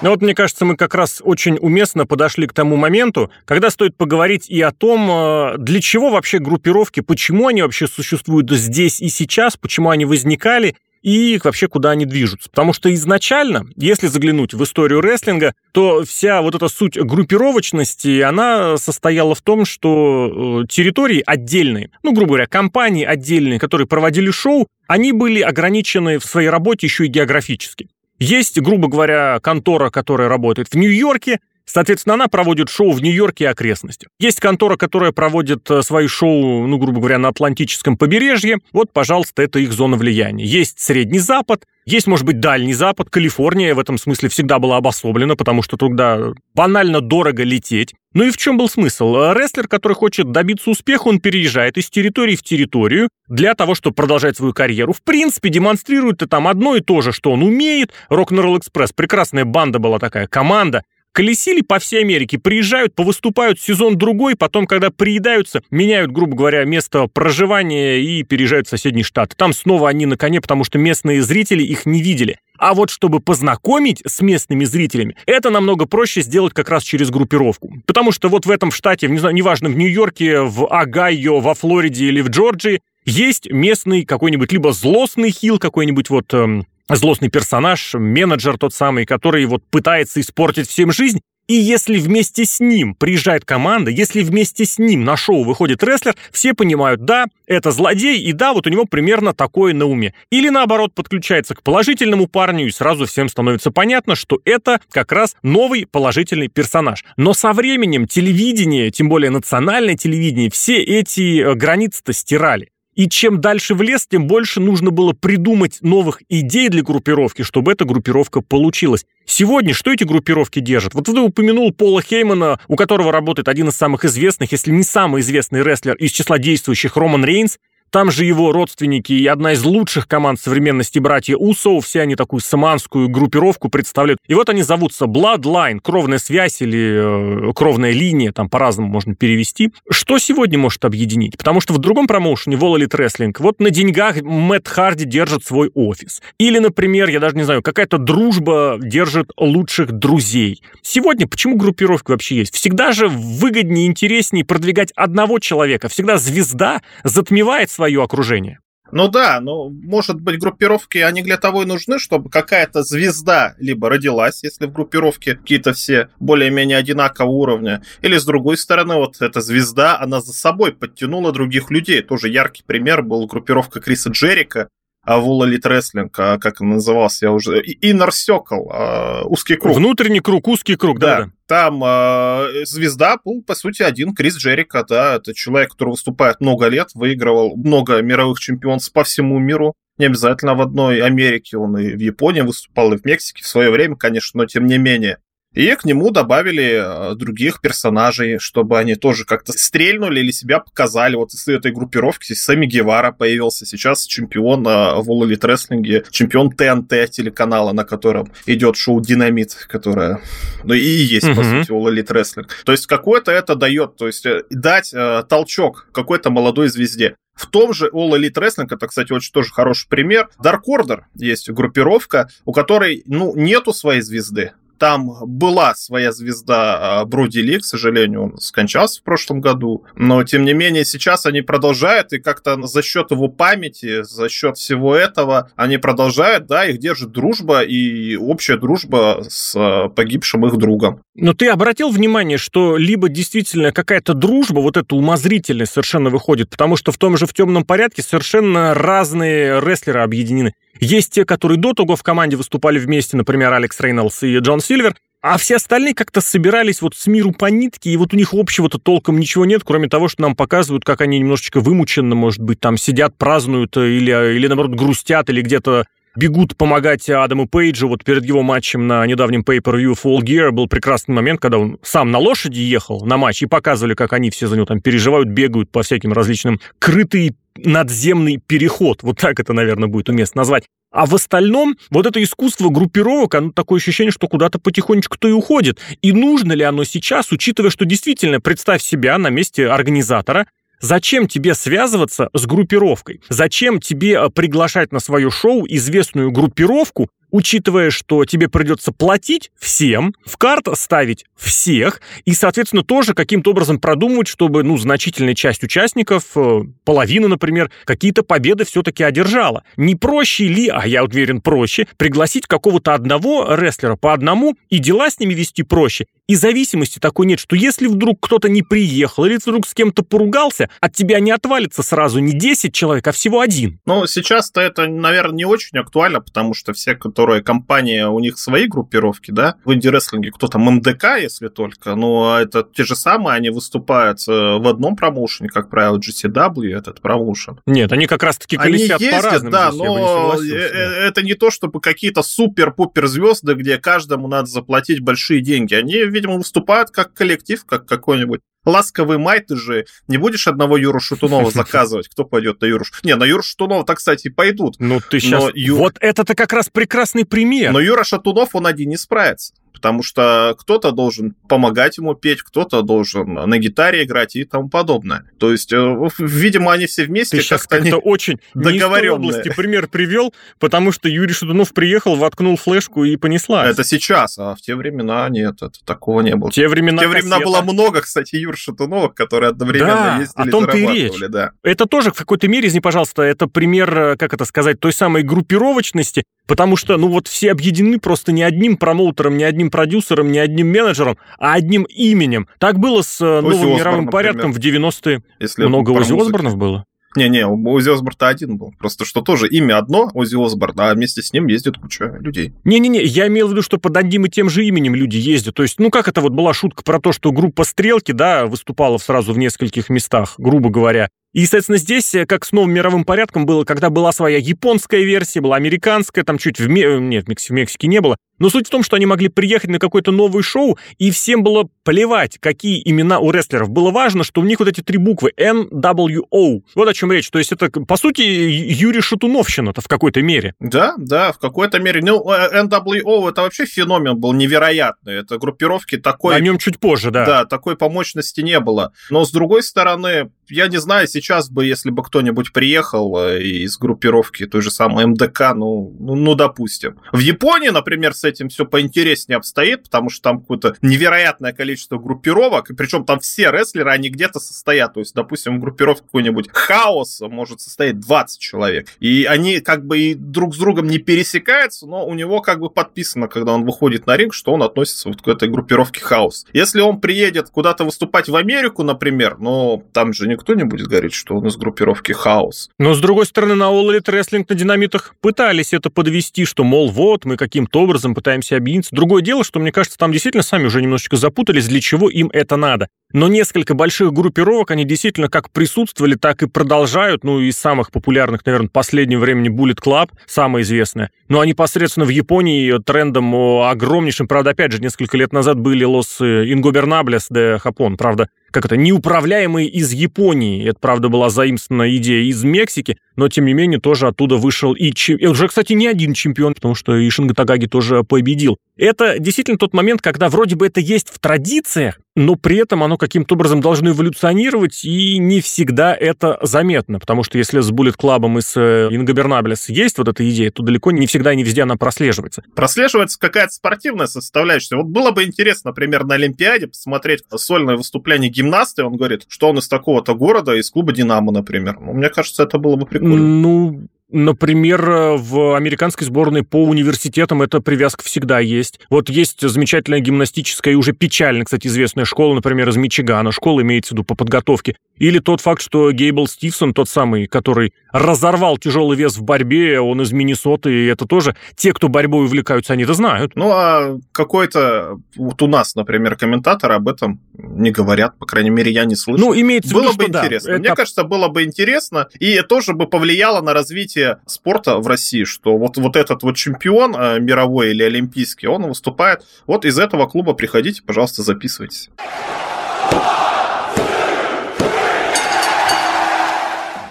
Ну 0.02 0.10
вот, 0.10 0.22
мне 0.22 0.34
кажется, 0.34 0.64
мы 0.64 0.76
как 0.76 0.94
раз 0.94 1.20
очень 1.22 1.58
уместно 1.60 2.06
подошли 2.06 2.46
к 2.46 2.54
тому 2.54 2.76
моменту, 2.76 3.30
когда 3.44 3.68
стоит 3.68 3.96
поговорить 3.96 4.48
и 4.48 4.58
о 4.62 4.72
том, 4.72 5.10
э, 5.10 5.58
для 5.58 5.82
чего 5.82 6.08
вообще 6.10 6.38
группировки, 6.38 7.00
почему 7.00 7.48
они 7.48 7.60
вообще 7.60 7.86
существуют 7.86 8.50
здесь 8.50 9.02
и 9.02 9.10
сейчас, 9.10 9.58
почему 9.58 9.90
они 9.90 10.06
возникали, 10.06 10.74
и 11.02 11.38
вообще 11.44 11.68
куда 11.68 11.90
они 11.90 12.06
движутся. 12.06 12.48
Потому 12.48 12.72
что 12.72 12.92
изначально, 12.94 13.66
если 13.76 14.06
заглянуть 14.06 14.54
в 14.54 14.64
историю 14.64 15.02
рестлинга, 15.02 15.52
то 15.72 16.02
вся 16.04 16.40
вот 16.40 16.54
эта 16.54 16.68
суть 16.68 16.98
группировочности, 16.98 18.20
она 18.20 18.78
состояла 18.78 19.34
в 19.34 19.42
том, 19.42 19.66
что 19.66 20.62
э, 20.62 20.66
территории 20.66 21.22
отдельные, 21.26 21.90
ну, 22.02 22.12
грубо 22.12 22.28
говоря, 22.28 22.46
компании 22.46 23.04
отдельные, 23.04 23.58
которые 23.58 23.86
проводили 23.86 24.30
шоу, 24.30 24.66
они 24.88 25.12
были 25.12 25.42
ограничены 25.42 26.18
в 26.18 26.24
своей 26.24 26.48
работе 26.48 26.86
еще 26.86 27.04
и 27.04 27.08
географически. 27.08 27.88
Есть, 28.20 28.60
грубо 28.60 28.88
говоря, 28.88 29.40
контора, 29.40 29.88
которая 29.88 30.28
работает 30.28 30.68
в 30.68 30.74
Нью-Йорке, 30.76 31.40
Соответственно, 31.72 32.14
она 32.14 32.28
проводит 32.28 32.68
шоу 32.68 32.90
в 32.92 33.00
Нью-Йорке 33.00 33.44
и 33.44 33.46
окрестностях. 33.46 34.08
Есть 34.18 34.40
контора, 34.40 34.76
которая 34.76 35.12
проводит 35.12 35.70
э, 35.70 35.82
свои 35.82 36.08
шоу, 36.08 36.66
ну, 36.66 36.78
грубо 36.78 36.98
говоря, 36.98 37.18
на 37.18 37.28
Атлантическом 37.28 37.96
побережье. 37.96 38.58
Вот, 38.72 38.92
пожалуйста, 38.92 39.42
это 39.42 39.60
их 39.60 39.72
зона 39.72 39.96
влияния. 39.96 40.44
Есть 40.44 40.80
Средний 40.80 41.20
Запад, 41.20 41.64
есть, 41.86 42.06
может 42.06 42.26
быть, 42.26 42.40
Дальний 42.40 42.72
Запад, 42.72 43.08
Калифорния 43.10 43.74
в 43.74 43.78
этом 43.78 43.98
смысле 43.98 44.28
всегда 44.28 44.58
была 44.58 44.76
обособлена, 44.76 45.34
потому 45.34 45.62
что 45.62 45.76
туда 45.76 46.32
банально 46.54 47.00
дорого 47.00 47.42
лететь. 47.42 47.94
Ну 48.12 48.24
и 48.24 48.30
в 48.30 48.36
чем 48.36 48.58
был 48.58 48.68
смысл? 48.68 49.32
Рестлер, 49.32 49.66
который 49.66 49.94
хочет 49.94 50.30
добиться 50.30 50.70
успеха, 50.70 51.08
он 51.08 51.20
переезжает 51.20 51.78
из 51.78 51.88
территории 51.88 52.36
в 52.36 52.42
территорию 52.42 53.08
для 53.28 53.54
того, 53.54 53.74
чтобы 53.74 53.94
продолжать 53.94 54.36
свою 54.36 54.52
карьеру. 54.52 54.92
В 54.92 55.02
принципе, 55.02 55.48
демонстрирует 55.48 56.22
там 56.28 56.48
одно 56.48 56.76
и 56.76 56.80
то 56.80 57.00
же, 57.00 57.12
что 57.12 57.32
он 57.32 57.42
умеет. 57.42 57.92
Рок-н-ролл 58.08 58.58
экспресс, 58.58 58.92
прекрасная 58.92 59.44
банда 59.44 59.78
была 59.78 59.98
такая, 59.98 60.26
команда, 60.26 60.82
колесили 61.12 61.60
по 61.60 61.78
всей 61.78 62.00
Америке, 62.00 62.38
приезжают, 62.38 62.94
повыступают 62.94 63.60
сезон-другой, 63.60 64.36
потом, 64.36 64.66
когда 64.66 64.90
приедаются, 64.90 65.62
меняют, 65.70 66.12
грубо 66.12 66.36
говоря, 66.36 66.64
место 66.64 67.06
проживания 67.06 68.00
и 68.00 68.22
переезжают 68.22 68.66
в 68.66 68.70
соседний 68.70 69.02
штат. 69.02 69.34
Там 69.36 69.52
снова 69.52 69.88
они 69.88 70.06
на 70.06 70.16
коне, 70.16 70.40
потому 70.40 70.64
что 70.64 70.78
местные 70.78 71.22
зрители 71.22 71.62
их 71.62 71.86
не 71.86 72.02
видели. 72.02 72.38
А 72.58 72.74
вот 72.74 72.90
чтобы 72.90 73.20
познакомить 73.20 74.02
с 74.06 74.20
местными 74.20 74.64
зрителями, 74.64 75.16
это 75.24 75.48
намного 75.48 75.86
проще 75.86 76.20
сделать 76.20 76.52
как 76.52 76.68
раз 76.68 76.82
через 76.82 77.10
группировку. 77.10 77.72
Потому 77.86 78.12
что 78.12 78.28
вот 78.28 78.44
в 78.44 78.50
этом 78.50 78.70
штате, 78.70 79.08
не 79.08 79.18
знаю, 79.18 79.34
неважно, 79.34 79.70
в 79.70 79.76
Нью-Йорке, 79.76 80.40
в 80.40 80.66
Огайо, 80.70 81.40
во 81.40 81.54
Флориде 81.54 82.06
или 82.06 82.20
в 82.20 82.28
Джорджии, 82.28 82.80
есть 83.06 83.50
местный 83.50 84.04
какой-нибудь 84.04 84.52
либо 84.52 84.72
злостный 84.72 85.30
хил, 85.30 85.58
какой-нибудь 85.58 86.10
вот 86.10 86.32
эм, 86.34 86.66
злостный 86.96 87.30
персонаж, 87.30 87.94
менеджер 87.94 88.58
тот 88.58 88.74
самый, 88.74 89.06
который 89.06 89.44
вот 89.46 89.62
пытается 89.70 90.20
испортить 90.20 90.68
всем 90.68 90.92
жизнь, 90.92 91.20
и 91.50 91.54
если 91.54 91.98
вместе 91.98 92.44
с 92.44 92.60
ним 92.60 92.94
приезжает 92.94 93.44
команда, 93.44 93.90
если 93.90 94.22
вместе 94.22 94.64
с 94.64 94.78
ним 94.78 95.02
на 95.04 95.16
шоу 95.16 95.42
выходит 95.42 95.82
рестлер, 95.82 96.14
все 96.30 96.54
понимают, 96.54 97.04
да, 97.04 97.26
это 97.44 97.72
злодей, 97.72 98.20
и 98.20 98.32
да, 98.32 98.52
вот 98.52 98.68
у 98.68 98.70
него 98.70 98.84
примерно 98.84 99.34
такое 99.34 99.74
на 99.74 99.86
уме. 99.86 100.14
Или 100.30 100.48
наоборот, 100.48 100.94
подключается 100.94 101.56
к 101.56 101.64
положительному 101.64 102.28
парню, 102.28 102.68
и 102.68 102.70
сразу 102.70 103.06
всем 103.06 103.28
становится 103.28 103.72
понятно, 103.72 104.14
что 104.14 104.38
это 104.44 104.80
как 104.92 105.10
раз 105.10 105.34
новый 105.42 105.86
положительный 105.86 106.46
персонаж. 106.46 107.04
Но 107.16 107.32
со 107.32 107.52
временем 107.52 108.06
телевидение, 108.06 108.92
тем 108.92 109.08
более 109.08 109.32
национальное 109.32 109.96
телевидение, 109.96 110.52
все 110.52 110.80
эти 110.80 111.40
э, 111.40 111.54
границы-то 111.56 112.12
стирали. 112.12 112.68
И 113.00 113.08
чем 113.08 113.40
дальше 113.40 113.74
в 113.74 113.80
лес, 113.80 114.06
тем 114.06 114.26
больше 114.26 114.60
нужно 114.60 114.90
было 114.90 115.14
придумать 115.14 115.78
новых 115.80 116.20
идей 116.28 116.68
для 116.68 116.82
группировки, 116.82 117.40
чтобы 117.40 117.72
эта 117.72 117.86
группировка 117.86 118.42
получилась. 118.42 119.06
Сегодня 119.24 119.72
что 119.72 119.90
эти 119.90 120.04
группировки 120.04 120.58
держат? 120.60 120.92
Вот 120.92 121.06
ты 121.06 121.18
упомянул 121.18 121.72
Пола 121.72 122.02
Хеймана, 122.02 122.60
у 122.68 122.76
которого 122.76 123.10
работает 123.10 123.48
один 123.48 123.68
из 123.68 123.74
самых 123.74 124.04
известных, 124.04 124.52
если 124.52 124.70
не 124.70 124.82
самый 124.82 125.22
известный 125.22 125.62
рестлер 125.62 125.94
из 125.94 126.10
числа 126.10 126.38
действующих, 126.38 126.94
Роман 126.98 127.24
Рейнс. 127.24 127.58
Там 127.90 128.12
же 128.12 128.24
его 128.24 128.52
родственники 128.52 129.12
и 129.12 129.26
одна 129.26 129.52
из 129.52 129.64
лучших 129.64 130.06
команд 130.06 130.40
современности 130.40 131.00
братья 131.00 131.36
Усоу, 131.36 131.80
все 131.80 132.02
они 132.02 132.14
такую 132.14 132.40
саманскую 132.40 133.08
группировку 133.08 133.68
представляют. 133.68 134.20
И 134.28 134.34
вот 134.34 134.48
они 134.48 134.62
зовутся 134.62 135.06
Bloodline, 135.06 135.80
кровная 135.82 136.18
связь 136.18 136.62
или 136.62 137.48
э, 137.48 137.52
кровная 137.52 137.90
линия, 137.90 138.30
там 138.32 138.48
по-разному 138.48 138.88
можно 138.88 139.16
перевести. 139.16 139.72
Что 139.90 140.18
сегодня 140.18 140.56
может 140.56 140.84
объединить? 140.84 141.36
Потому 141.36 141.60
что 141.60 141.72
в 141.74 141.78
другом 141.78 142.06
промоушене, 142.06 142.56
Wall 142.56 142.78
Elite 142.78 142.96
Wrestling, 142.96 143.34
вот 143.40 143.58
на 143.58 143.70
деньгах 143.70 144.22
Мэтт 144.22 144.68
Харди 144.68 145.04
держит 145.04 145.44
свой 145.44 145.70
офис. 145.74 146.22
Или, 146.38 146.60
например, 146.60 147.08
я 147.08 147.18
даже 147.18 147.36
не 147.36 147.42
знаю, 147.42 147.60
какая-то 147.62 147.98
дружба 147.98 148.78
держит 148.80 149.32
лучших 149.36 149.90
друзей. 149.90 150.62
Сегодня 150.82 151.26
почему 151.26 151.56
группировки 151.56 152.12
вообще 152.12 152.36
есть? 152.36 152.54
Всегда 152.54 152.92
же 152.92 153.08
выгоднее, 153.08 153.86
интереснее 153.86 154.44
продвигать 154.44 154.92
одного 154.94 155.40
человека. 155.40 155.88
Всегда 155.88 156.18
звезда 156.18 156.82
затмевает 157.02 157.70
свое 157.80 158.02
окружение. 158.02 158.58
Ну 158.92 159.08
да, 159.08 159.40
ну, 159.40 159.70
может 159.70 160.20
быть, 160.20 160.38
группировки, 160.38 160.98
они 160.98 161.22
для 161.22 161.38
того 161.38 161.62
и 161.62 161.66
нужны, 161.66 161.98
чтобы 161.98 162.28
какая-то 162.28 162.82
звезда 162.82 163.54
либо 163.58 163.88
родилась, 163.88 164.42
если 164.42 164.66
в 164.66 164.72
группировке 164.72 165.36
какие-то 165.36 165.72
все 165.72 166.08
более-менее 166.18 166.76
одинакового 166.76 167.30
уровня, 167.30 167.82
или 168.02 168.18
с 168.18 168.24
другой 168.24 168.58
стороны, 168.58 168.96
вот 168.96 169.22
эта 169.22 169.40
звезда, 169.40 169.98
она 169.98 170.20
за 170.20 170.32
собой 170.32 170.72
подтянула 170.72 171.32
других 171.32 171.70
людей. 171.70 172.02
Тоже 172.02 172.28
яркий 172.28 172.64
пример 172.66 173.02
был 173.02 173.26
группировка 173.26 173.80
Криса 173.80 174.10
Джерика, 174.10 174.68
Вула 175.06 175.46
Элит 175.46 175.66
Рестлинг, 175.66 176.18
а 176.18 176.38
как 176.38 176.60
он 176.60 176.70
назывался, 176.70 177.26
я 177.26 177.32
уже... 177.32 177.62
Inner 177.62 178.10
Circle, 178.10 178.68
а, 178.70 179.22
узкий 179.24 179.56
круг. 179.56 179.76
Внутренний 179.76 180.20
круг, 180.20 180.46
узкий 180.46 180.76
круг, 180.76 180.98
да. 180.98 181.18
да. 181.18 181.30
Там 181.46 181.82
э, 181.82 182.64
звезда 182.64 183.16
был, 183.24 183.42
по 183.42 183.54
сути, 183.54 183.82
один 183.82 184.14
Крис 184.14 184.36
Джерика, 184.36 184.84
да, 184.84 185.16
это 185.16 185.34
человек, 185.34 185.70
который 185.70 185.90
выступает 185.90 186.40
много 186.40 186.68
лет, 186.68 186.90
выигрывал 186.94 187.56
много 187.56 188.00
мировых 188.02 188.38
чемпионств 188.38 188.92
по 188.92 189.02
всему 189.02 189.38
миру, 189.38 189.74
не 189.98 190.06
обязательно 190.06 190.54
в 190.54 190.60
одной 190.60 191.02
Америке, 191.02 191.56
он 191.56 191.76
и 191.76 191.92
в 191.94 191.98
Японии 191.98 192.42
выступал, 192.42 192.92
и 192.92 192.96
в 192.96 193.04
Мексике 193.04 193.42
в 193.42 193.46
свое 193.46 193.70
время, 193.70 193.96
конечно, 193.96 194.38
но 194.38 194.46
тем 194.46 194.66
не 194.66 194.78
менее. 194.78 195.18
И 195.52 195.74
к 195.74 195.84
нему 195.84 196.10
добавили 196.10 197.14
других 197.16 197.60
персонажей, 197.60 198.38
чтобы 198.38 198.78
они 198.78 198.94
тоже 198.94 199.24
как-то 199.24 199.52
стрельнули 199.52 200.20
или 200.20 200.30
себя 200.30 200.60
показали. 200.60 201.16
Вот 201.16 201.34
из 201.34 201.48
этой 201.48 201.72
группировки 201.72 202.32
Сами 202.34 202.66
Гевара 202.66 203.10
появился 203.10 203.66
сейчас 203.66 204.06
чемпион 204.06 204.62
в 204.62 205.10
All 205.10 205.28
Wrestling, 205.28 206.06
чемпион 206.10 206.52
ТНТ 206.52 207.10
телеканала, 207.10 207.72
на 207.72 207.84
котором 207.84 208.32
идет 208.46 208.76
шоу 208.76 209.00
Динамит, 209.00 209.54
которое, 209.68 210.20
ну 210.62 210.74
и 210.74 210.80
есть, 210.80 211.26
mm-hmm. 211.26 211.34
по 211.34 211.42
сути, 211.42 211.70
All 211.72 211.92
Elite 211.92 212.12
Wrestling. 212.12 212.48
То 212.64 212.72
есть 212.72 212.86
какое-то 212.86 213.32
это 213.32 213.56
дает, 213.56 213.96
то 213.96 214.06
есть 214.06 214.24
дать 214.50 214.94
э, 214.94 215.24
толчок 215.28 215.88
какой-то 215.92 216.30
молодой 216.30 216.68
звезде. 216.68 217.16
В 217.34 217.46
том 217.46 217.72
же 217.72 217.88
All 217.88 218.10
Elite 218.10 218.34
Wrestling, 218.34 218.68
это, 218.70 218.86
кстати, 218.86 219.12
очень 219.12 219.32
тоже 219.32 219.50
хороший 219.50 219.88
пример, 219.88 220.28
Dark 220.38 220.60
Order 220.68 221.00
есть 221.14 221.50
группировка, 221.50 222.28
у 222.44 222.52
которой, 222.52 223.02
ну, 223.06 223.34
нету 223.34 223.72
своей 223.72 224.02
звезды, 224.02 224.52
там 224.80 225.10
была 225.26 225.74
своя 225.74 226.10
звезда 226.10 227.00
а, 227.00 227.04
Броди 227.04 227.42
Ли, 227.42 227.58
к 227.58 227.64
сожалению, 227.64 228.24
он 228.24 228.38
скончался 228.38 229.00
в 229.00 229.04
прошлом 229.04 229.40
году. 229.40 229.84
Но, 229.94 230.24
тем 230.24 230.42
не 230.44 230.54
менее, 230.54 230.86
сейчас 230.86 231.26
они 231.26 231.42
продолжают, 231.42 232.14
и 232.14 232.18
как-то 232.18 232.66
за 232.66 232.82
счет 232.82 233.10
его 233.10 233.28
памяти, 233.28 234.02
за 234.02 234.30
счет 234.30 234.56
всего 234.56 234.96
этого, 234.96 235.50
они 235.54 235.76
продолжают, 235.76 236.46
да, 236.46 236.64
их 236.64 236.78
держит 236.78 237.12
дружба 237.12 237.60
и 237.60 238.16
общая 238.16 238.56
дружба 238.56 239.22
с 239.28 239.54
а, 239.54 239.90
погибшим 239.90 240.46
их 240.46 240.56
другом. 240.56 241.02
Но 241.14 241.34
ты 241.34 241.48
обратил 241.48 241.90
внимание, 241.90 242.38
что 242.38 242.78
либо 242.78 243.10
действительно 243.10 243.72
какая-то 243.72 244.14
дружба, 244.14 244.60
вот 244.60 244.78
эта 244.78 244.94
умозрительная 244.94 245.66
совершенно 245.66 246.08
выходит, 246.08 246.48
потому 246.48 246.76
что 246.76 246.90
в 246.90 246.96
том 246.96 247.18
же 247.18 247.26
в 247.26 247.34
темном 247.34 247.64
порядке 247.64 248.02
совершенно 248.02 248.72
разные 248.72 249.60
рестлеры 249.60 250.00
объединены. 250.00 250.54
Есть 250.80 251.12
те, 251.12 251.26
которые 251.26 251.58
до 251.58 251.74
того 251.74 251.94
в 251.94 252.02
команде 252.02 252.36
выступали 252.36 252.78
вместе, 252.78 253.16
например, 253.16 253.52
Алекс 253.52 253.78
Рейнольдс 253.78 254.22
и 254.22 254.38
Джон 254.38 254.60
Сильвер, 254.60 254.96
а 255.22 255.36
все 255.36 255.56
остальные 255.56 255.94
как-то 255.94 256.22
собирались 256.22 256.80
вот 256.80 256.94
с 256.94 257.06
миру 257.06 257.32
по 257.32 257.46
нитке, 257.46 257.90
и 257.90 257.96
вот 257.98 258.14
у 258.14 258.16
них 258.16 258.32
общего-то 258.32 258.78
толком 258.78 259.20
ничего 259.20 259.44
нет, 259.44 259.62
кроме 259.62 259.88
того, 259.88 260.08
что 260.08 260.22
нам 260.22 260.34
показывают, 260.34 260.84
как 260.84 261.02
они 261.02 261.18
немножечко 261.18 261.60
вымученно, 261.60 262.14
может 262.14 262.40
быть, 262.40 262.58
там 262.58 262.78
сидят, 262.78 263.18
празднуют, 263.18 263.76
э, 263.76 263.90
или, 263.90 264.34
или 264.34 264.46
наоборот, 264.46 264.74
грустят, 264.74 265.28
или 265.28 265.42
где-то 265.42 265.84
бегут 266.16 266.56
помогать 266.56 267.08
Адаму 267.08 267.48
Пейджу. 267.48 267.88
Вот 267.88 268.04
перед 268.04 268.24
его 268.24 268.42
матчем 268.42 268.86
на 268.86 269.06
недавнем 269.06 269.42
Pay-Per-View 269.42 269.94
Full 270.02 270.20
Gear 270.20 270.50
был 270.50 270.66
прекрасный 270.66 271.14
момент, 271.14 271.40
когда 271.40 271.58
он 271.58 271.78
сам 271.82 272.10
на 272.10 272.18
лошади 272.18 272.60
ехал 272.60 273.04
на 273.04 273.16
матч 273.16 273.42
и 273.42 273.46
показывали, 273.46 273.94
как 273.94 274.12
они 274.12 274.30
все 274.30 274.46
за 274.46 274.56
него 274.56 274.66
там 274.66 274.80
переживают, 274.80 275.28
бегают 275.28 275.70
по 275.70 275.82
всяким 275.82 276.12
различным 276.12 276.60
крытый 276.78 277.36
надземный 277.56 278.38
переход. 278.38 279.02
Вот 279.02 279.18
так 279.18 279.40
это, 279.40 279.52
наверное, 279.52 279.88
будет 279.88 280.08
уместно 280.08 280.40
назвать. 280.40 280.64
А 280.92 281.06
в 281.06 281.14
остальном, 281.14 281.76
вот 281.90 282.06
это 282.06 282.20
искусство 282.22 282.68
группировок, 282.68 283.34
оно 283.36 283.52
такое 283.52 283.78
ощущение, 283.78 284.10
что 284.10 284.26
куда-то 284.26 284.58
потихонечку-то 284.58 285.28
и 285.28 285.32
уходит. 285.32 285.78
И 286.02 286.12
нужно 286.12 286.52
ли 286.52 286.64
оно 286.64 286.82
сейчас, 286.82 287.30
учитывая, 287.30 287.70
что 287.70 287.84
действительно, 287.84 288.40
представь 288.40 288.82
себя 288.82 289.16
на 289.18 289.28
месте 289.28 289.68
организатора, 289.68 290.46
Зачем 290.80 291.28
тебе 291.28 291.54
связываться 291.54 292.30
с 292.32 292.46
группировкой? 292.46 293.20
Зачем 293.28 293.80
тебе 293.80 294.14
э, 294.14 294.30
приглашать 294.30 294.92
на 294.92 295.00
свое 295.00 295.30
шоу 295.30 295.66
известную 295.68 296.30
группировку, 296.30 297.10
учитывая, 297.30 297.90
что 297.90 298.24
тебе 298.24 298.48
придется 298.48 298.92
платить 298.92 299.50
всем, 299.58 300.14
в 300.24 300.36
карт 300.36 300.68
ставить 300.74 301.24
всех, 301.36 302.00
и, 302.24 302.32
соответственно, 302.32 302.84
тоже 302.84 303.14
каким-то 303.14 303.50
образом 303.50 303.78
продумывать, 303.78 304.28
чтобы, 304.28 304.62
ну, 304.62 304.76
значительная 304.76 305.34
часть 305.34 305.62
участников, 305.64 306.24
э, 306.36 306.60
половина, 306.84 307.28
например, 307.28 307.70
какие-то 307.84 308.22
победы 308.22 308.64
все-таки 308.64 309.02
одержала. 309.02 309.64
Не 309.76 309.96
проще 309.96 310.48
ли, 310.48 310.68
а 310.68 310.86
я 310.86 311.04
уверен, 311.04 311.40
проще, 311.40 311.86
пригласить 311.96 312.46
какого-то 312.46 312.94
одного 312.94 313.54
рестлера 313.54 313.96
по 313.96 314.12
одному 314.12 314.56
и 314.68 314.78
дела 314.78 315.10
с 315.10 315.18
ними 315.18 315.34
вести 315.34 315.62
проще? 315.62 316.06
И 316.30 316.36
зависимости 316.36 317.00
такой 317.00 317.26
нет, 317.26 317.40
что 317.40 317.56
если 317.56 317.88
вдруг 317.88 318.20
кто-то 318.20 318.48
не 318.48 318.62
приехал 318.62 319.24
или 319.24 319.36
вдруг 319.36 319.66
с 319.66 319.74
кем-то 319.74 320.04
поругался, 320.04 320.70
от 320.80 320.94
тебя 320.94 321.18
не 321.18 321.32
отвалится 321.32 321.82
сразу 321.82 322.20
не 322.20 322.32
10 322.32 322.72
человек, 322.72 323.06
а 323.08 323.12
всего 323.12 323.40
один. 323.40 323.80
Ну, 323.84 324.06
сейчас-то 324.06 324.60
это, 324.60 324.86
наверное, 324.86 325.38
не 325.38 325.44
очень 325.44 325.78
актуально, 325.78 326.20
потому 326.20 326.54
что 326.54 326.72
все, 326.72 326.94
кто 326.94 327.19
которые 327.20 327.42
компания, 327.42 328.08
у 328.08 328.18
них 328.18 328.38
свои 328.38 328.66
группировки, 328.66 329.30
да, 329.30 329.56
в 329.66 329.74
инди-рестлинге 329.74 330.30
кто 330.30 330.46
там 330.46 330.62
МДК, 330.76 331.18
если 331.20 331.48
только, 331.48 331.94
но 331.94 332.38
это 332.40 332.62
те 332.62 332.82
же 332.84 332.96
самые, 332.96 333.36
они 333.36 333.50
выступают 333.50 334.26
э, 334.26 334.32
в 334.32 334.66
одном 334.66 334.96
промоушене, 334.96 335.50
как 335.50 335.68
правило, 335.68 335.98
GCW, 335.98 336.74
этот 336.74 337.02
промоушен. 337.02 337.60
Нет, 337.66 337.92
они 337.92 338.06
как 338.06 338.22
раз-таки 338.22 338.56
колесят 338.56 339.02
они 339.02 339.10
ездят, 339.10 339.42
по 339.42 339.50
да, 339.50 339.70
но 339.70 340.34
не 340.42 340.50
э, 340.50 340.56
э, 340.56 341.08
это 341.08 341.22
не 341.22 341.34
то, 341.34 341.50
чтобы 341.50 341.82
какие-то 341.82 342.22
супер-пупер 342.22 343.06
звезды, 343.06 343.52
где 343.52 343.76
каждому 343.76 344.26
надо 344.26 344.46
заплатить 344.46 345.00
большие 345.00 345.42
деньги. 345.42 345.74
Они, 345.74 345.96
видимо, 345.96 346.38
выступают 346.38 346.90
как 346.90 347.12
коллектив, 347.12 347.62
как 347.66 347.84
какой-нибудь 347.84 348.40
ласковый 348.64 349.18
май, 349.18 349.40
ты 349.40 349.56
же 349.56 349.86
не 350.08 350.16
будешь 350.16 350.46
одного 350.46 350.76
Юру 350.76 351.00
Шатунова 351.00 351.50
заказывать, 351.50 352.08
кто 352.08 352.24
пойдет 352.24 352.60
на 352.60 352.66
Юру 352.66 352.84
Не, 353.02 353.16
на 353.16 353.24
Юру 353.24 353.42
Шатунова, 353.42 353.84
так, 353.84 353.98
кстати, 353.98 354.28
пойдут. 354.28 354.76
Ну, 354.78 355.00
ты 355.00 355.20
сейчас... 355.20 355.44
Ю... 355.54 355.76
Вот 355.76 355.96
это-то 356.00 356.34
как 356.34 356.52
раз 356.52 356.68
прекрасный 356.68 357.24
пример. 357.24 357.72
Но 357.72 357.80
Юра 357.80 358.04
Шатунов, 358.04 358.54
он 358.54 358.66
один 358.66 358.90
не 358.90 358.96
справится 358.96 359.54
потому 359.80 360.02
что 360.02 360.54
кто-то 360.58 360.92
должен 360.92 361.34
помогать 361.48 361.96
ему 361.96 362.14
петь, 362.14 362.42
кто-то 362.42 362.82
должен 362.82 363.32
на 363.32 363.58
гитаре 363.58 364.04
играть 364.04 364.36
и 364.36 364.44
тому 364.44 364.68
подобное. 364.68 365.24
То 365.38 365.50
есть, 365.50 365.72
э, 365.72 366.08
видимо, 366.18 366.72
они 366.72 366.84
все 366.84 367.04
вместе 367.04 367.38
Ты 367.38 367.42
сейчас 367.42 367.66
как-то 367.66 367.96
очень 367.96 368.40
договоренные. 368.52 369.12
области 369.12 369.50
пример 369.56 369.88
привел, 369.88 370.34
потому 370.58 370.92
что 370.92 371.08
Юрий 371.08 371.32
Шатунов 371.32 371.72
приехал, 371.72 372.16
воткнул 372.16 372.56
флешку 372.56 373.04
и 373.04 373.16
понесла. 373.16 373.66
Это 373.66 373.82
сейчас, 373.84 374.38
а 374.38 374.54
в 374.54 374.60
те 374.60 374.74
времена 374.74 375.26
нет, 375.30 375.56
это 375.62 375.82
такого 375.86 376.20
не 376.20 376.36
было. 376.36 376.50
В 376.50 376.52
те 376.54 376.68
времена, 376.68 376.98
в 376.98 377.00
те 377.00 377.08
времена 377.08 377.40
было 377.40 377.62
много, 377.62 378.02
кстати, 378.02 378.36
Юр 378.36 378.56
Шатуновых, 378.56 379.14
которые 379.14 379.50
одновременно 379.50 379.94
да, 379.94 380.18
ездили 380.18 380.48
о 380.48 380.50
том-то 380.50 380.76
и 380.76 380.86
речь. 380.86 381.20
Да. 381.28 381.52
Это 381.62 381.86
тоже 381.86 382.10
в 382.10 382.16
какой-то 382.16 382.48
мере, 382.48 382.68
извини, 382.68 382.80
пожалуйста, 382.80 383.22
это 383.22 383.46
пример, 383.46 383.98
э, 383.98 384.16
как 384.16 384.34
это 384.34 384.44
сказать, 384.44 384.78
той 384.78 384.92
самой 384.92 385.22
группировочности, 385.22 386.24
потому 386.46 386.76
что, 386.76 386.96
ну 386.96 387.08
вот 387.08 387.28
все 387.28 387.52
объединены 387.52 388.00
просто 388.00 388.32
не 388.32 388.42
одним 388.42 388.76
промоутером, 388.76 389.36
не 389.36 389.44
одним 389.44 389.69
продюсером, 389.70 390.30
не 390.30 390.38
одним 390.38 390.70
менеджером, 390.70 391.16
а 391.38 391.54
одним 391.54 391.84
именем. 391.84 392.48
Так 392.58 392.78
было 392.78 393.02
с 393.02 393.20
э, 393.20 393.40
новым 393.40 393.52
Осборн, 393.52 393.76
мировым 393.76 394.08
порядком 394.08 394.50
например. 394.50 394.90
в 394.90 394.94
90-е. 395.00 395.22
Если 395.38 395.64
Много 395.64 395.90
Ози 395.90 396.12
Осборнов 396.12 396.56
было? 396.56 396.84
Не-не, 397.16 397.44
Ози 397.44 397.90
Осборн 397.90 398.16
один 398.20 398.56
был. 398.56 398.72
Просто 398.78 399.04
что 399.04 399.20
тоже 399.20 399.48
имя 399.48 399.78
одно, 399.78 400.10
Ози 400.14 400.36
Осборн, 400.36 400.78
а 400.78 400.94
вместе 400.94 401.22
с 401.22 401.32
ним 401.32 401.48
ездит 401.48 401.76
куча 401.76 402.16
людей. 402.20 402.52
Не-не-не, 402.64 403.02
я 403.02 403.26
имел 403.26 403.48
в 403.48 403.50
виду, 403.50 403.62
что 403.62 403.78
под 403.78 403.96
одним 403.96 404.26
и 404.26 404.30
тем 404.30 404.48
же 404.48 404.64
именем 404.64 404.94
люди 404.94 405.16
ездят. 405.16 405.54
То 405.54 405.62
есть, 405.62 405.80
ну 405.80 405.90
как 405.90 406.06
это 406.06 406.20
вот 406.20 406.32
была 406.32 406.54
шутка 406.54 406.84
про 406.84 407.00
то, 407.00 407.10
что 407.12 407.32
группа 407.32 407.64
«Стрелки», 407.64 408.12
да, 408.12 408.46
выступала 408.46 408.98
сразу 408.98 409.32
в 409.32 409.38
нескольких 409.38 409.88
местах, 409.88 410.34
грубо 410.38 410.70
говоря. 410.70 411.08
И, 411.32 411.42
соответственно, 411.42 411.78
здесь, 411.78 412.14
э, 412.14 412.26
как 412.26 412.44
с 412.44 412.50
новым 412.50 412.72
мировым 412.72 413.04
порядком 413.04 413.46
было, 413.46 413.64
когда 413.64 413.88
была 413.88 414.10
своя 414.12 414.38
японская 414.38 415.02
версия, 415.02 415.40
была 415.40 415.56
американская, 415.56 416.24
там 416.24 416.38
чуть 416.38 416.58
в... 416.58 416.68
Нет, 416.68 417.26
в 417.26 417.50
Мексике 417.50 417.86
не 417.86 418.00
было. 418.00 418.16
Но 418.38 418.50
суть 418.50 418.66
в 418.66 418.70
том, 418.70 418.82
что 418.82 418.96
они 418.96 419.06
могли 419.06 419.28
приехать 419.28 419.70
на 419.70 419.78
какое-то 419.78 420.10
новое 420.10 420.42
шоу, 420.42 420.78
и 420.98 421.10
всем 421.10 421.44
было 421.44 421.68
плевать, 421.84 422.38
какие 422.38 422.80
имена 422.84 423.18
у 423.18 423.30
рестлеров. 423.30 423.70
Было 423.70 423.90
важно, 423.90 424.24
что 424.24 424.40
у 424.40 424.44
них 424.44 424.58
вот 424.58 424.68
эти 424.68 424.80
три 424.80 424.98
буквы 424.98 425.32
NWO. 425.38 426.62
Вот 426.74 426.88
о 426.88 426.94
чем 426.94 427.12
речь. 427.12 427.30
То 427.30 427.38
есть 427.38 427.52
это, 427.52 427.70
по 427.70 427.96
сути, 427.96 428.22
Юрий 428.22 429.00
Шатуновщина-то 429.00 429.80
в 429.80 429.88
какой-то 429.88 430.22
мере. 430.22 430.54
Да, 430.60 430.94
да, 430.98 431.32
в 431.32 431.38
какой-то 431.38 431.78
мере. 431.78 432.00
Ну, 432.02 432.30
э, 432.30 432.62
NWO 432.62 433.30
это 433.30 433.42
вообще 433.42 433.66
феномен 433.66 434.16
был 434.18 434.32
невероятный. 434.32 435.20
Это 435.20 435.38
группировки 435.38 435.96
такой... 435.96 436.36
О 436.36 436.40
нем 436.40 436.58
чуть 436.58 436.78
позже, 436.78 437.10
да. 437.10 437.24
Да, 437.24 437.44
такой 437.44 437.76
по 437.76 437.88
мощности 437.88 438.40
не 438.40 438.60
было. 438.60 438.92
Но, 439.10 439.24
с 439.24 439.30
другой 439.30 439.62
стороны, 439.62 440.30
я 440.50 440.68
не 440.68 440.78
знаю, 440.78 441.06
сейчас 441.06 441.48
бы, 441.50 441.64
если 441.64 441.90
бы 441.90 442.02
кто-нибудь 442.02 442.52
приехал 442.52 443.16
э, 443.18 443.42
из 443.42 443.78
группировки 443.78 444.46
той 444.46 444.62
же 444.62 444.70
самой 444.70 445.06
МДК, 445.06 445.52
ну, 445.54 445.94
ну, 445.98 446.14
ну, 446.14 446.34
допустим. 446.34 447.00
В 447.12 447.18
Японии, 447.18 447.68
например, 447.68 448.14
с 448.14 448.24
этим 448.24 448.48
все 448.48 448.64
поинтереснее 448.64 449.36
обстоит, 449.38 449.84
потому 449.84 450.10
что 450.10 450.22
там 450.22 450.40
какое-то 450.40 450.76
невероятное 450.82 451.52
количество 451.52 451.70
группировок, 451.88 452.70
и 452.70 452.74
причем 452.74 453.04
там 453.04 453.20
все 453.20 453.50
рестлеры, 453.50 453.90
они 453.90 454.08
где-то 454.08 454.40
состоят. 454.40 454.94
То 454.94 455.00
есть, 455.00 455.14
допустим, 455.14 455.58
в 455.58 455.60
группировке 455.60 456.04
какой-нибудь 456.04 456.48
хаос 456.52 457.20
может 457.20 457.60
состоять 457.60 458.00
20 458.00 458.40
человек. 458.40 458.88
И 459.00 459.24
они 459.24 459.60
как 459.60 459.84
бы 459.84 459.98
и 459.98 460.14
друг 460.14 460.54
с 460.54 460.58
другом 460.58 460.86
не 460.86 460.98
пересекаются, 460.98 461.86
но 461.86 462.06
у 462.06 462.14
него 462.14 462.40
как 462.40 462.60
бы 462.60 462.70
подписано, 462.70 463.28
когда 463.28 463.52
он 463.52 463.64
выходит 463.64 464.06
на 464.06 464.16
ринг, 464.16 464.34
что 464.34 464.52
он 464.52 464.62
относится 464.62 465.08
вот 465.08 465.22
к 465.22 465.28
этой 465.28 465.48
группировке 465.48 466.00
хаос. 466.00 466.46
Если 466.52 466.80
он 466.80 467.00
приедет 467.00 467.50
куда-то 467.50 467.84
выступать 467.84 468.28
в 468.28 468.36
Америку, 468.36 468.82
например, 468.82 469.38
но 469.38 469.82
там 469.92 470.12
же 470.12 470.28
никто 470.28 470.54
не 470.54 470.64
будет 470.64 470.86
говорить, 470.86 471.14
что 471.14 471.36
он 471.36 471.46
из 471.46 471.56
группировки 471.56 472.12
Хаос. 472.12 472.70
Но, 472.78 472.94
с 472.94 473.00
другой 473.00 473.26
стороны, 473.26 473.54
на 473.54 473.64
All 473.64 473.86
Elite 473.90 474.04
Wrestling 474.04 474.46
на 474.48 474.54
динамитах 474.54 475.14
пытались 475.20 475.72
это 475.72 475.90
подвести, 475.90 476.44
что, 476.44 476.64
мол, 476.64 476.90
вот, 476.90 477.24
мы 477.24 477.36
каким-то 477.36 477.80
образом 477.80 478.14
пытаемся 478.14 478.56
объединиться. 478.56 478.94
Другое 478.94 479.22
дело, 479.22 479.44
что, 479.44 479.60
мне 479.60 479.72
кажется, 479.72 479.98
там 479.98 480.12
действительно 480.12 480.42
сами 480.42 480.66
уже 480.66 480.82
немножечко 480.82 481.16
запутались, 481.16 481.59
задумались, 481.60 481.68
для 481.68 481.80
чего 481.80 482.10
им 482.10 482.30
это 482.32 482.56
надо. 482.56 482.88
Но 483.12 483.26
несколько 483.26 483.74
больших 483.74 484.12
группировок, 484.12 484.70
они 484.70 484.84
действительно 484.84 485.28
как 485.28 485.50
присутствовали, 485.50 486.14
так 486.14 486.42
и 486.44 486.46
продолжают. 486.46 487.24
Ну, 487.24 487.40
из 487.40 487.56
самых 487.56 487.90
популярных, 487.90 488.46
наверное, 488.46 488.68
в 488.68 488.72
последнее 488.72 489.18
время 489.18 489.50
Bullet 489.50 489.78
Club, 489.84 490.10
самое 490.26 490.62
известное. 490.62 491.10
Но 491.28 491.40
они 491.40 491.52
посредственно 491.54 492.06
в 492.06 492.10
Японии 492.10 492.80
трендом 492.84 493.34
огромнейшим. 493.34 494.28
Правда, 494.28 494.50
опять 494.50 494.72
же, 494.72 494.80
несколько 494.80 495.16
лет 495.16 495.32
назад 495.32 495.58
были 495.58 495.82
Лос 495.82 496.20
Ингобернаблес 496.20 497.26
де 497.30 497.58
Хапон. 497.58 497.96
Правда, 497.96 498.28
как 498.52 498.64
это, 498.66 498.76
неуправляемые 498.76 499.68
из 499.68 499.92
Японии. 499.92 500.68
Это, 500.68 500.78
правда, 500.78 501.08
была 501.08 501.30
заимствована 501.30 501.96
идея 501.96 502.30
из 502.30 502.44
Мексики, 502.44 502.96
но, 503.20 503.28
тем 503.28 503.44
не 503.44 503.52
менее, 503.52 503.78
тоже 503.78 504.06
оттуда 504.06 504.36
вышел 504.36 504.72
и... 504.72 504.90
И 504.90 505.26
уже, 505.26 505.48
кстати, 505.48 505.74
не 505.74 505.86
один 505.86 506.14
чемпион, 506.14 506.54
потому 506.54 506.74
что 506.74 506.96
и 506.96 507.08
Шинга 507.10 507.34
Тагаги 507.34 507.66
тоже 507.66 508.02
победил. 508.02 508.56
Это 508.78 509.18
действительно 509.18 509.58
тот 509.58 509.74
момент, 509.74 510.00
когда 510.00 510.30
вроде 510.30 510.56
бы 510.56 510.66
это 510.66 510.80
есть 510.80 511.10
в 511.10 511.18
традициях, 511.18 512.00
но 512.16 512.34
при 512.34 512.56
этом 512.56 512.82
оно 512.82 512.96
каким-то 512.96 513.34
образом 513.34 513.60
должно 513.60 513.90
эволюционировать, 513.90 514.84
и 514.84 515.18
не 515.18 515.42
всегда 515.42 515.94
это 515.94 516.38
заметно, 516.42 516.98
потому 516.98 517.22
что 517.22 517.36
если 517.36 517.60
с 517.60 517.70
Bullet 517.70 517.94
Club 517.96 518.38
и 518.38 518.40
с 518.40 518.56
Ингобернаблес 518.56 519.68
есть 519.68 519.98
вот 519.98 520.08
эта 520.08 520.28
идея, 520.28 520.50
то 520.50 520.62
далеко 520.62 520.90
не 520.90 521.06
всегда, 521.06 521.34
не 521.34 521.44
везде 521.44 521.62
она 521.62 521.76
прослеживается. 521.76 522.42
Прослеживается 522.54 523.18
какая-то 523.18 523.52
спортивная 523.52 524.06
составляющая. 524.06 524.76
Вот 524.76 524.86
было 524.86 525.10
бы 525.10 525.24
интересно, 525.24 525.70
например, 525.70 526.04
на 526.04 526.14
Олимпиаде 526.14 526.66
посмотреть 526.68 527.22
сольное 527.36 527.76
выступление 527.76 528.30
гимнаста, 528.30 528.82
и 528.82 528.84
он 528.86 528.96
говорит, 528.96 529.26
что 529.28 529.50
он 529.50 529.58
из 529.58 529.68
такого-то 529.68 530.14
города, 530.14 530.54
из 530.54 530.70
клуба 530.70 530.92
«Динамо», 530.92 531.32
например. 531.32 531.78
Ну, 531.78 531.92
мне 531.92 532.08
кажется, 532.08 532.44
это 532.44 532.58
было 532.58 532.76
бы 532.76 532.86
прикольно. 532.86 533.09
Ну, 533.16 533.88
Например, 534.12 535.14
в 535.18 535.56
американской 535.56 536.04
сборной 536.04 536.42
по 536.42 536.64
университетам 536.64 537.42
эта 537.42 537.60
привязка 537.60 538.02
всегда 538.02 538.40
есть. 538.40 538.80
Вот 538.90 539.08
есть 539.08 539.48
замечательная 539.48 540.00
гимнастическая 540.00 540.74
и 540.74 540.76
уже 540.76 540.92
печально, 540.92 541.44
кстати, 541.44 541.68
известная 541.68 542.04
школа, 542.04 542.34
например, 542.34 542.68
из 542.68 542.76
Мичигана. 542.76 543.30
Школа 543.30 543.60
имеется 543.60 543.90
в 543.90 543.92
виду 543.92 544.04
по 544.04 544.16
подготовке. 544.16 544.74
Или 544.96 545.20
тот 545.20 545.40
факт, 545.40 545.62
что 545.62 545.92
Гейбл 545.92 546.26
Стивсон, 546.26 546.74
тот 546.74 546.88
самый, 546.88 547.26
который 547.26 547.72
разорвал 547.92 548.58
тяжелый 548.58 548.96
вес 548.96 549.16
в 549.16 549.22
борьбе, 549.22 549.80
он 549.80 550.02
из 550.02 550.10
Миннесоты, 550.10 550.72
и 550.72 550.86
это 550.86 551.06
тоже 551.06 551.36
те, 551.54 551.72
кто 551.72 551.88
борьбой 551.88 552.24
увлекаются, 552.24 552.72
они 552.72 552.82
это 552.82 552.94
знают. 552.94 553.36
Ну, 553.36 553.50
а 553.52 553.98
какой-то, 554.10 554.98
вот 555.16 555.40
у 555.40 555.46
нас, 555.46 555.76
например, 555.76 556.16
комментаторы 556.16 556.74
об 556.74 556.88
этом 556.88 557.20
не 557.42 557.70
говорят, 557.70 558.18
по 558.18 558.26
крайней 558.26 558.50
мере, 558.50 558.70
я 558.70 558.84
не 558.84 558.96
слышу. 558.96 559.24
Ну, 559.24 559.38
имеется 559.38 559.74
было 559.74 559.92
в 559.92 559.94
виду, 559.94 560.12
бы 560.12 560.18
интересно. 560.18 560.52
Да, 560.52 560.58
Мне 560.58 560.74
кажется, 560.74 561.04
было 561.04 561.28
бы 561.28 561.44
интересно, 561.44 562.08
и 562.18 562.40
тоже 562.42 562.74
бы 562.74 562.86
повлияло 562.86 563.40
на 563.40 563.52
развитие 563.52 564.18
спорта 564.26 564.76
в 564.78 564.86
России, 564.86 565.24
что 565.24 565.56
вот, 565.56 565.76
вот 565.76 565.96
этот 565.96 566.22
вот 566.22 566.36
чемпион 566.36 566.94
э, 566.96 567.20
мировой 567.20 567.70
или 567.70 567.82
олимпийский, 567.82 568.46
он 568.46 568.62
выступает 568.64 569.24
вот 569.46 569.64
из 569.64 569.78
этого 569.78 570.06
клуба, 570.06 570.34
приходите, 570.34 570.82
пожалуйста, 570.82 571.22
записывайтесь. 571.22 571.90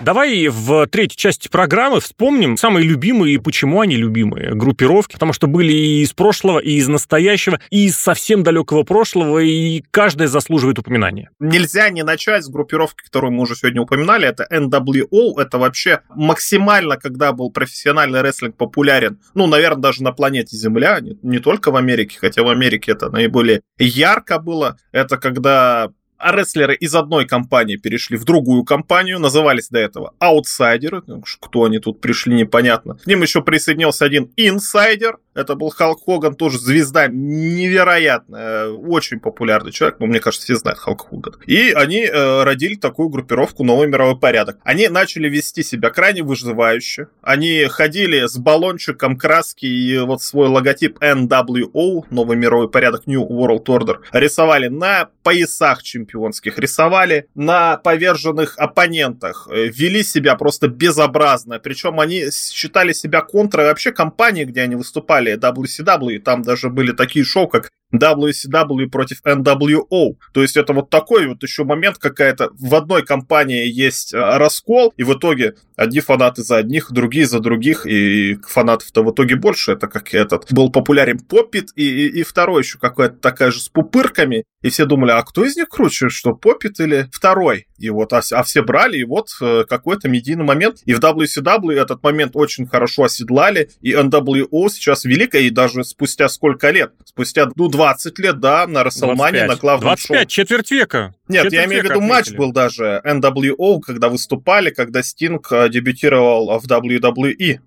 Давай 0.10 0.48
в 0.48 0.88
третьей 0.88 1.18
части 1.18 1.50
программы 1.50 2.00
вспомним 2.00 2.58
самые 2.58 2.84
любимые 2.84 3.36
и 3.36 3.38
почему 3.38 3.80
они 3.82 3.96
любимые 3.96 4.56
группировки, 4.56 5.14
потому 5.14 5.34
что 5.34 5.46
были 5.46 5.72
и 5.72 6.02
из 6.02 6.14
прошлого, 6.14 6.58
и 6.58 6.78
из 6.78 6.88
настоящего, 6.88 7.60
и 7.70 7.86
из 7.86 7.96
совсем 7.96 8.42
далекого 8.42 8.82
прошлого, 8.82 9.38
и 9.38 9.84
каждая 9.92 10.28
заслуживает 10.28 10.80
упоминания. 10.80 11.30
Нельзя 11.40 11.92
не 11.92 12.02
начать 12.02 12.44
с 12.44 12.50
группировки, 12.50 13.04
которую 13.04 13.34
мы 13.34 13.44
уже 13.44 13.56
сегодня 13.56 13.84
упоминали, 13.84 14.28
это 14.28 14.48
NWO, 14.52 15.40
это 15.40 15.60
вообще 15.60 16.02
максимально, 16.16 16.98
когда 16.98 17.32
был 17.32 17.52
профессиональный 17.52 18.24
рестлинг 18.24 18.58
популярен, 18.58 19.20
ну, 19.36 19.46
наверное, 19.46 19.84
даже 19.84 20.02
на 20.02 20.12
планете 20.12 20.58
Земля, 20.58 21.02
не, 21.02 21.20
не 21.22 21.38
только 21.38 21.70
в 21.70 21.76
Америке, 21.76 22.18
хотя 22.20 22.42
в 22.42 22.48
Америке 22.48 22.94
это 22.94 23.12
наиболее 23.12 23.62
ярко 23.78 24.40
было, 24.40 24.80
это 24.92 25.18
когда 25.18 25.92
а 26.20 26.36
рестлеры 26.36 26.76
из 26.76 26.94
одной 26.94 27.26
компании 27.26 27.78
перешли 27.78 28.18
в 28.18 28.26
другую 28.26 28.64
компанию, 28.64 29.20
назывались 29.20 29.70
до 29.70 29.80
этого 29.80 30.14
аутсайдеры, 30.20 31.02
кто 31.40 31.64
они 31.64 31.80
тут 31.80 32.02
пришли, 32.02 32.36
непонятно. 32.36 32.96
К 32.96 33.08
ним 33.08 33.22
еще 33.22 33.42
присоединился 33.42 34.06
один 34.06 34.32
инсайдер, 34.36 35.18
это 35.34 35.56
был 35.56 35.70
Халк 35.70 36.04
Хоган, 36.06 36.36
тоже 36.36 36.60
звезда 36.60 37.08
невероятная, 37.08 38.70
очень 38.70 39.20
популярный 39.20 39.72
человек, 39.72 40.00
но 40.00 40.08
мне 40.08 40.20
кажется, 40.20 40.46
все 40.46 40.56
знают 40.56 40.80
Халк 40.80 41.10
Хоган. 41.10 41.36
И 41.46 41.72
они 41.72 42.02
э, 42.06 42.44
родили 42.44 42.76
такую 42.76 43.10
группировку 43.10 43.64
«Новый 43.64 43.88
мировой 43.88 44.18
порядок». 44.18 44.58
Они 44.64 44.88
начали 44.88 45.30
вести 45.30 45.64
себя 45.64 45.90
крайне 45.90 46.24
выживающе. 46.24 47.08
Они 47.22 47.66
ходили 47.66 48.28
с 48.28 48.38
баллончиком 48.38 49.18
краски 49.18 49.66
и 49.66 49.98
вот 50.00 50.22
свой 50.22 50.48
логотип 50.48 50.98
NWO, 51.00 52.06
«Новый 52.10 52.38
мировой 52.38 52.70
порядок», 52.70 53.08
New 53.08 53.24
World 53.24 53.66
Order, 53.66 53.98
рисовали 54.12 54.68
на 54.68 55.10
поясах 55.24 55.84
чемпионских, 55.84 56.58
рисовали 56.58 57.28
на 57.36 57.78
поверженных 57.78 58.58
оппонентах, 58.58 59.48
э, 59.52 59.68
вели 59.68 60.04
себя 60.04 60.36
просто 60.36 60.68
безобразно. 60.68 61.60
Причем 61.60 62.00
они 62.00 62.26
считали 62.32 62.94
себя 62.94 63.22
контрой 63.22 63.66
вообще 63.68 63.92
компании, 63.92 64.46
где 64.46 64.62
они 64.62 64.76
выступали, 64.76 65.29
далее 65.38 65.54
WCW, 65.54 66.20
там 66.20 66.42
даже 66.42 66.70
были 66.70 66.92
такие 66.92 67.26
шоу, 67.26 67.48
как 67.48 67.70
WCW 67.94 68.88
против 68.88 69.22
NWO. 69.26 70.16
То 70.34 70.42
есть 70.42 70.58
это 70.58 70.74
вот 70.74 70.90
такой 70.90 71.28
вот 71.28 71.42
еще 71.44 71.64
момент 71.64 71.98
какая-то. 71.98 72.52
В 72.60 72.76
одной 72.76 73.04
компании 73.04 73.68
есть 73.68 74.14
э, 74.14 74.18
раскол, 74.18 74.94
и 74.98 75.04
в 75.04 75.14
итоге 75.14 75.56
одни 75.76 76.00
фанаты 76.00 76.44
за 76.44 76.58
одних, 76.58 76.92
другие 76.92 77.26
за 77.26 77.40
других, 77.40 77.86
и 77.86 78.36
фанатов-то 78.48 79.04
в 79.04 79.12
итоге 79.12 79.36
больше. 79.36 79.72
Это 79.72 79.88
как 79.88 80.14
этот 80.14 80.52
был 80.52 80.72
популярен 80.72 81.20
Поппит, 81.20 81.70
и, 81.76 81.84
и, 81.84 82.20
и 82.20 82.24
второй 82.24 82.64
еще 82.64 82.78
какая-то 82.78 83.18
такая 83.18 83.52
же 83.52 83.60
с 83.60 83.70
пупырками. 83.70 84.44
И 84.62 84.70
все 84.70 84.86
думали, 84.86 85.12
а 85.12 85.22
кто 85.24 85.46
из 85.46 85.56
них 85.56 85.70
круче, 85.70 86.10
что 86.10 86.34
Поппит 86.34 86.80
или 86.80 87.10
второй? 87.14 87.68
И 87.78 87.90
вот, 87.90 88.12
а, 88.12 88.22
а 88.32 88.44
все 88.44 88.62
брали, 88.62 88.98
и 88.98 89.06
вот 89.06 89.30
э, 89.42 89.64
какой-то 89.68 90.10
медийный 90.10 90.44
момент. 90.44 90.80
И 90.86 90.94
в 90.94 91.00
WCW 91.00 91.72
этот 91.72 92.04
момент 92.04 92.36
очень 92.36 92.68
хорошо 92.68 93.06
оседлали, 93.06 93.70
и 93.82 93.94
NWO 93.94 94.70
сейчас 94.70 95.06
великая, 95.06 95.44
и 95.44 95.50
даже 95.50 95.84
спустя 95.86 96.28
сколько 96.28 96.70
лет? 96.72 96.92
Спустя, 97.06 97.50
ну, 97.56 97.70
20 97.80 98.20
лет, 98.20 98.40
да, 98.40 98.68
на 98.68 98.84
Расселмане, 98.84 99.46
на 99.46 99.56
главном 99.56 99.82
25, 99.82 100.20
шоу. 100.20 100.26
четверть 100.28 100.72
века. 100.72 101.16
Нет, 101.28 101.44
четверть 101.44 101.54
я 101.54 101.66
имею 101.66 101.82
в 101.82 101.86
виду 101.86 101.94
отметили. 101.96 102.10
матч 102.10 102.32
был 102.34 102.52
даже 102.52 103.02
NWO, 103.06 103.80
когда 103.80 104.10
выступали, 104.10 104.70
когда 104.70 105.02
Стинг 105.02 105.52
э, 105.52 105.70
дебютировал 105.70 106.60
в 106.60 106.66
WWE. 106.66 107.60